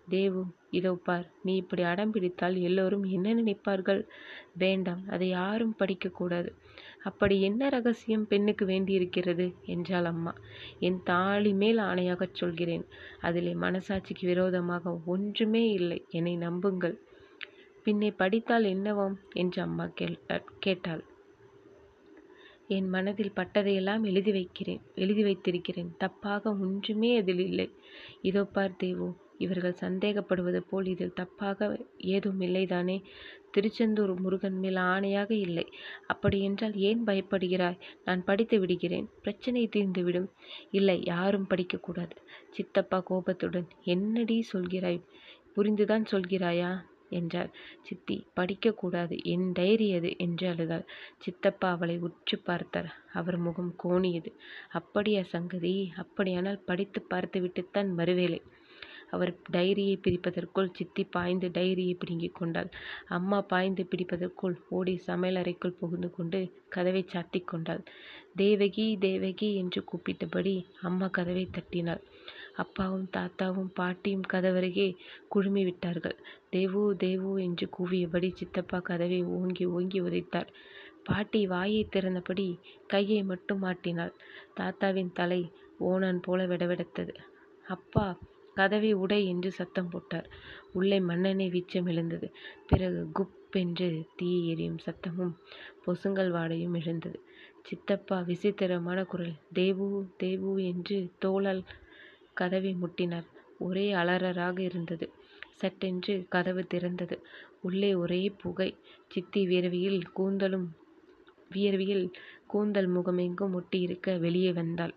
தேவு 0.07 0.41
இதோ 0.69 0.91
பார் 1.03 1.27
நீ 1.43 1.53
இப்படி 1.55 1.83
அடம் 1.83 2.11
பிடித்தால் 2.11 2.55
எல்லோரும் 2.59 3.05
என்ன 3.07 3.33
நினைப்பார்கள்? 3.33 4.01
வேண்டாம் 4.57 5.03
அதை 5.07 5.27
யாரும் 5.29 5.75
படிக்கக்கூடாது 5.79 6.49
அப்படி 7.03 7.35
என்ன 7.41 7.69
ரகசியம் 7.69 8.27
பெண்ணுக்கு 8.27 8.65
வேண்டியிருக்கிறது? 8.65 9.45
என்றாள் 9.65 10.05
அம்மா. 10.05 10.33
என் 10.79 10.99
தாலி 11.03 11.51
மேல் 11.53 11.79
ஆணையாகச் 11.79 12.39
சொல்கிறேன். 12.41 12.85
அதிலே 13.19 13.53
மனசாட்சிக்கு 13.55 14.25
விரோதமாக 14.25 14.93
ஒன்றுமே 15.05 15.63
இல்லை 15.71 15.99
என்னை 16.09 16.35
நம்புங்கள். 16.37 16.95
பின்னே 17.83 18.11
படித்தால் 18.11 18.67
என்னவாம்? 18.75 19.17
என்று 19.33 19.61
அம்மா 19.61 19.87
கேட்டாள் 19.99 20.45
கேட்டாள். 20.59 21.03
என் 22.67 22.87
மனதில் 22.89 23.35
பட்டதையெல்லாம் 23.35 24.03
எழுதி 24.03 24.31
வைக்கிறேன் 24.31 24.81
எழுதி 24.95 25.23
வைத்திருக்கிறேன். 25.23 25.91
தப்பாக 25.99 26.43
ஒன்றுமே 26.59 27.11
அதில் 27.17 27.43
இல்லை. 27.49 27.67
இதோ 28.21 28.43
பார் 28.55 28.75
தேவு 28.75 29.09
இவர்கள் 29.37 29.75
சந்தேகப்படுவது 29.81 30.57
போல் 30.69 30.85
இதில் 30.85 31.13
தப்பாக 31.19 31.85
ஏதும் 31.97 32.41
இல்லைதானே? 32.41 33.03
திருச்செந்தூர் 33.51 34.19
முருகன் 34.19 34.59
மேல் 34.59 34.75
ஆணையாக 34.75 35.31
இல்லை. 35.31 35.71
அப்படியென்றால் 36.07 36.75
ஏன் 36.75 37.03
பயப்படுகிறாய்? 37.03 37.79
நான் 38.05 38.23
படித்து 38.23 38.59
விடுகிறேன். 38.59 39.09
பிரச்சனை 39.21 39.69
தீர்ந்துவிடும். 39.75 40.29
இல்லை 40.71 41.01
யாரும் 41.03 41.47
படிக்கக்கூடாது. 41.49 42.15
சித்தப்பா 42.51 42.99
கோபத்துடன் 42.99 43.67
என்னடி 43.83 44.45
சொல்கிறாய்? 44.53 45.03
புரிந்துதான் 45.53 46.05
சொல்கிறாயா? 46.11 46.91
என்றார் 47.09 47.51
சித்தி 47.83 48.27
படிக்கக்கூடாது. 48.35 49.23
என் 49.23 49.51
டைரி 49.51 49.93
அது 49.93 50.13
என்று 50.17 50.47
அழுதாள். 50.47 50.85
சித்தப்பா 51.19 51.71
அவளை 51.71 51.97
உற்று 51.97 52.39
பார்த்தார். 52.39 52.95
அவர் 53.13 53.37
முகம் 53.37 53.75
கோணியது. 53.83 54.33
அப்படியா 54.69 55.23
சங்கதி? 55.23 55.91
அப்படியானால் 55.95 56.59
படித்து 56.59 57.01
பார்த்துவிட்டுத்தான் 57.01 57.97
வருவேலை. 57.97 58.41
அவர் 59.13 59.31
டைரியை 59.51 59.95
பிரிப்பதற்குள் 59.97 60.73
சித்தி 60.73 61.03
பாய்ந்து 61.05 61.47
டைரியை 61.49 61.95
பிடுங்கிக் 61.97 62.35
கொண்டாள். 62.35 62.69
அம்மா 63.09 63.39
பாய்ந்து 63.41 63.83
பிடிப்பதற்குள் 63.83 64.55
ஓடி 64.69 64.95
சமையலறைக்குள் 65.07 65.77
புகுந்து 65.79 66.09
கொண்டு 66.11 66.39
கதவை 66.69 67.03
சாத்தி 67.13 67.41
கொண்டாள். 67.43 67.83
தேவகி 68.35 68.85
தேவகி 68.99 69.49
என்று 69.55 69.81
கூப்பிட்டபடி 69.89 70.55
அம்மா 70.81 71.07
கதவை 71.07 71.45
தட்டினாள். 71.49 72.03
அப்பாவும் 72.55 73.07
தாத்தாவும் 73.15 73.71
பாட்டியும் 73.73 74.25
கதவருகே 74.33 74.87
குழுமி 75.27 75.61
விட்டார்கள். 75.63 76.17
தேவு 76.49 76.83
தேவு 76.97 77.31
என்று 77.43 77.65
கூவியபடி 77.77 78.29
சித்தப்பா 78.33 78.79
கதவை 78.79 79.21
ஓங்கி 79.37 79.65
ஓங்கி 79.75 80.01
உதைத்தார். 80.01 80.51
பாட்டி 81.03 81.41
வாயை 81.47 81.81
திறந்தபடி 81.87 82.47
கையை 82.87 83.21
மட்டும் 83.23 83.63
மாட்டினாள் 83.63 84.13
தாத்தாவின் 84.53 85.11
தலை 85.13 85.41
ஓனான் 85.81 86.21
போல 86.21 86.45
விடவிடத்தது. 86.45 87.13
அப்பா 87.65 88.05
கதவை 88.55 88.91
உடை 88.93 89.25
என்று 89.25 89.51
சத்தம் 89.51 89.89
போட்டார். 89.89 90.27
உள்ளே 90.71 90.99
மண்ணெண்ணெய் 90.99 91.49
வீச்சம் 91.49 91.89
எழுந்தது. 91.89 92.27
பிறகு 92.67 93.01
குப் 93.19 93.31
என்று 93.55 93.87
தீ 94.15 94.51
எரியும் 94.51 94.79
சத்தமும் 94.85 95.33
பொசுங்கல் 95.85 96.31
வாடையும் 96.31 96.75
எழுந்தது. 96.81 97.17
சித்தப்பா 97.61 98.19
விசித்திரமான 98.21 98.99
குரல். 99.03 99.35
தேவு 99.53 99.87
தேவு 100.17 100.51
என்று 100.65 100.97
தோளால் 101.21 101.63
கதவை 102.33 102.75
முட்டினார். 102.75 103.27
ஒரே 103.59 103.91
அலறராக 103.93 104.57
இருந்தது. 104.61 105.07
சட்டென்று 105.53 106.13
கதவு 106.29 106.61
திறந்தது. 106.73 107.15
உள்ளே 107.61 107.91
ஒரே 107.95 108.21
புகை. 108.41 108.69
சித்தி 109.07 109.41
வியர்வையில் 109.47 110.01
கூந்தலும் 110.15 110.67
வியர்வையில் 111.51 112.05
கூந்தல் 112.47 112.89
முகமெங்கும் 112.89 113.53
ஒட்டியிருக்க 113.53 114.19
வெளியே 114.19 114.51
வந்தாள். 114.51 114.93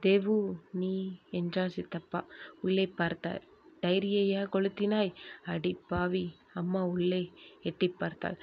தேவு 0.00 0.36
நீ 0.72 0.92
என்றார் 1.30 1.74
சித்தப்பா. 1.76 2.20
உள்ளே 2.60 2.86
பார்த்தார் 2.96 3.42
டைரியையா 3.82 4.42
கொளுத்தினாய்? 4.52 5.12
அடி 5.44 5.72
பாவி 5.88 6.24
அம்மா 6.54 6.82
உள்ளே 6.86 7.22
எட்டி 7.62 7.88
பார்த்தாள். 7.90 8.38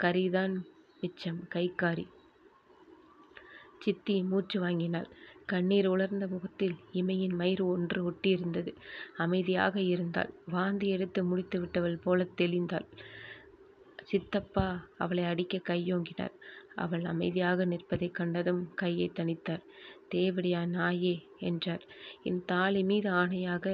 கரிதான் 0.00 0.54
மிச்சம் 1.00 1.40
கைக்காரி 1.54 2.06
சித்தி 3.84 4.16
மூச்சு 4.22 4.56
வாங்கினாள். 4.60 5.08
கண்ணீர் 5.46 5.86
உலர்ந்த 5.86 6.24
முகத்தில் 6.26 6.76
இமையின் 6.92 7.34
மயிர் 7.36 7.62
ஒன்று 7.64 8.00
ஒட்டியிருந்தது. 8.10 8.72
அமைதியாக 9.16 9.74
இருந்தாள். 9.84 10.30
வாந்தி 10.46 10.86
எடுத்து 10.88 11.20
முடித்து 11.24 11.56
விட்டவள் 11.60 12.02
போல 12.04 12.26
தெளிந்தாள். 12.40 12.86
சித்தப்பா 14.02 14.66
அவளை 14.98 15.24
அடிக்க 15.24 15.60
கையோங்கினார். 15.68 16.34
அவள் 16.74 17.04
அமைதியாக 17.04 17.64
நிற்பதைக் 17.64 18.14
கண்டதும் 18.14 18.62
கையை 18.74 19.08
தணித்தார் 19.14 19.64
தேவடியா 20.14 20.60
நாயே 20.68 21.14
என்றார். 21.38 21.84
என் 22.22 22.40
தாலி 22.44 22.82
மீது 22.82 23.08
ஆணையாக 23.12 23.66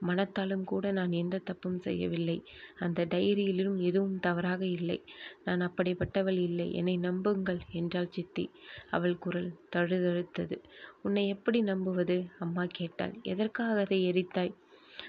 மனத்தாலும் 0.00 0.64
கூட 0.64 0.84
நான் 0.92 1.12
எந்த 1.12 1.36
தப்பும் 1.38 1.78
செய்யவில்லை. 1.80 2.36
அந்த 2.78 3.06
டைரியிலும் 3.06 3.78
எதுவும் 3.80 4.18
தவறாக 4.20 4.62
இல்லை. 4.66 4.98
நான் 5.44 5.62
அப்படிப்பட்டவள் 5.68 6.40
இல்லை. 6.40 6.68
என்னை 6.72 6.96
நம்புங்கள் 6.98 7.60
என்றாள் 7.72 8.12
சித்தி. 8.12 8.44
அவள் 8.90 9.16
குரல் 9.18 9.50
தழுதழுத்தது. 9.76 10.58
உன்னை 11.02 11.24
எப்படி 11.28 11.60
நம்புவது? 11.62 12.18
அம்மா 12.38 12.64
கேட்டாள். 12.72 13.14
எதற்காக 13.24 13.80
அதை 13.80 13.98
எரித்தாய்? 14.10 14.54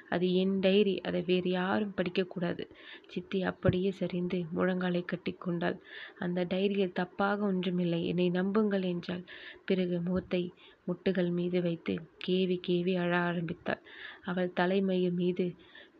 அது 0.10 0.26
என் 0.34 0.56
டைரி. 0.60 0.96
அதை 1.02 1.22
வேறு 1.22 1.50
யாரும் 1.52 1.96
படிக்கக்கூடாது. 1.98 2.64
சித்தி 3.08 3.40
அப்படியே 3.44 3.92
சரிந்து 3.92 4.40
முழங்காலை 4.56 5.04
கட்டிக்கொண்டாள் 5.06 5.78
அந்த 6.20 6.46
டைரியில் 6.46 6.98
தப்பாக 7.00 7.40
ஒன்றுமில்லை. 7.50 8.02
என்னை 8.08 8.28
நம்புங்கள் 8.30 8.86
என்றாள். 8.94 9.24
பிறகு 9.66 9.98
முகத்தை 10.02 10.44
முட்டுகள் 10.88 11.32
மீது 11.32 11.62
வைத்து 11.62 11.94
கேவி 12.28 12.58
கேவி 12.68 12.94
அழ 12.98 13.12
ஆரம்பித்தாள். 13.22 13.82
அவள் 14.24 14.56
தலைமயிர் 14.60 15.18
மீது 15.22 15.48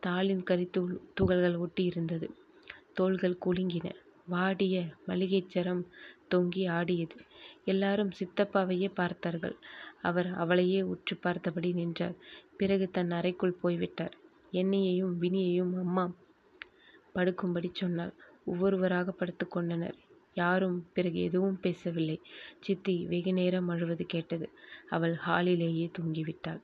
தாளின் 0.06 0.44
கரித்து 0.50 0.80
துகள்கள் 1.14 1.56
ஒட்டியிருந்தது. 1.58 2.28
தோள்கள் 2.94 3.42
குலுங்கின. 3.46 3.88
வாடிய 4.26 4.76
மளிகைச்சரம் 5.06 5.82
தொங்கி 6.34 6.64
ஆடியது. 6.70 7.16
எல்லாரும் 7.64 8.12
சித்தப்பாவையே 8.18 8.88
பார்த்தார்கள். 8.94 9.54
அவர் 10.02 10.28
அவளையே 10.32 10.82
உற்று 10.82 11.16
பார்த்தபடி 11.16 11.72
நின்றார். 11.72 12.16
பிறகு 12.56 12.90
தன் 12.90 13.10
அறைக்குள் 13.10 13.60
போய்விட்டார். 13.60 14.14
என்னையையும் 14.50 15.22
வினியையும் 15.22 15.74
அம்மா 15.78 16.04
படுக்கும்படி 17.14 17.70
சொன்னார். 17.72 18.12
ஒவ்வொருவராக 18.44 19.14
படுத்துக்கொண்டனர் 19.20 19.96
யாரும் 20.34 20.86
பிறகு 20.92 21.18
எதுவும் 21.22 21.60
பேசவில்லை. 21.60 22.20
சித்தி 22.60 23.06
வெகு 23.06 23.32
நேரம் 23.32 23.68
அழுவது 23.68 24.06
கேட்டது. 24.06 24.46
அவள் 24.88 25.14
ஹாலிலேயே 25.14 25.90
தூங்கிவிட்டாள். 25.98 26.60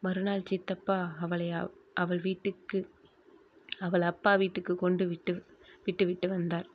மறுநாள் 0.00 0.48
சித்தப்பா 0.48 1.16
அவளை 1.20 1.48
அவள் 1.94 2.20
வீட்டுக்கு 2.20 2.78
அவள் 3.78 4.02
அப்பா 4.02 4.34
வீட்டுக்கு 4.34 4.76
கொண்டு 4.76 5.08
விட்டு 5.08 5.32
விட்டுவிட்டு 5.84 6.28
வந்தார். 6.28 6.68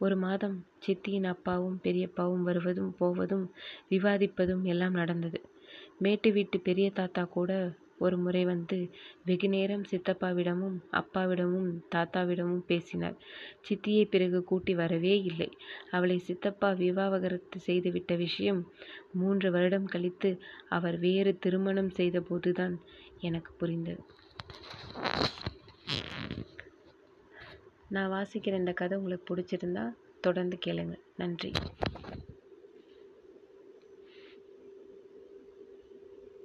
ஒரு 0.00 0.16
மாதம் 0.16 0.56
சித்தியின் 0.84 1.26
அப்பாவும் 1.26 1.80
பெரியப்பாவும் 1.84 2.42
வருவதும் 2.42 2.92
போவதும் 2.98 3.46
விவாதிப்பதும் 3.90 4.64
எல்லாம் 4.64 4.92
நடந்தது. 4.92 5.38
மேட்டு 5.98 6.28
வீட்டு 6.32 6.58
பெரிய 6.60 6.86
தாத்தா 6.90 7.24
கூட 7.30 7.50
ஒரு 7.98 8.16
முறை 8.16 8.42
வந்து 8.44 8.76
வெகு 9.24 9.48
நேரம் 9.48 9.84
சித்தப்பாவிடமும் 9.90 10.76
அப்பாவிடமும் 10.92 11.66
தாத்தாவிடமும் 11.94 12.64
பேசினார். 12.66 13.16
சித்தியை 13.66 14.04
பிறகு 14.04 14.38
கூட்டி 14.44 14.74
வரவே 14.74 15.14
இல்லை. 15.22 15.48
அவளை 15.90 16.18
சித்தப்பா 16.20 16.70
விவாகரத்து 16.80 17.60
செய்துவிட்ட 17.66 18.16
விஷயம் 18.16 18.62
மூன்று 19.14 19.50
வருடம் 19.50 19.84
கழித்து 19.86 20.32
அவர் 20.68 20.98
வேறு 20.98 21.34
திருமணம் 21.38 21.92
செய்தபோதுதான் 21.96 22.76
எனக்கு 23.20 23.52
புரிந்தது. 23.58 24.02
நான் 27.90 28.10
வாசிக்கிற 28.10 28.54
இந்த 28.54 28.72
கதை 28.72 28.98
உங்களுக்கு 28.98 29.28
பிடிச்சிருந்தா 29.30 29.84
தொடர்ந்து 30.20 30.58
கேளுங்கள் 30.58 31.02
நன்றி. 31.16 31.50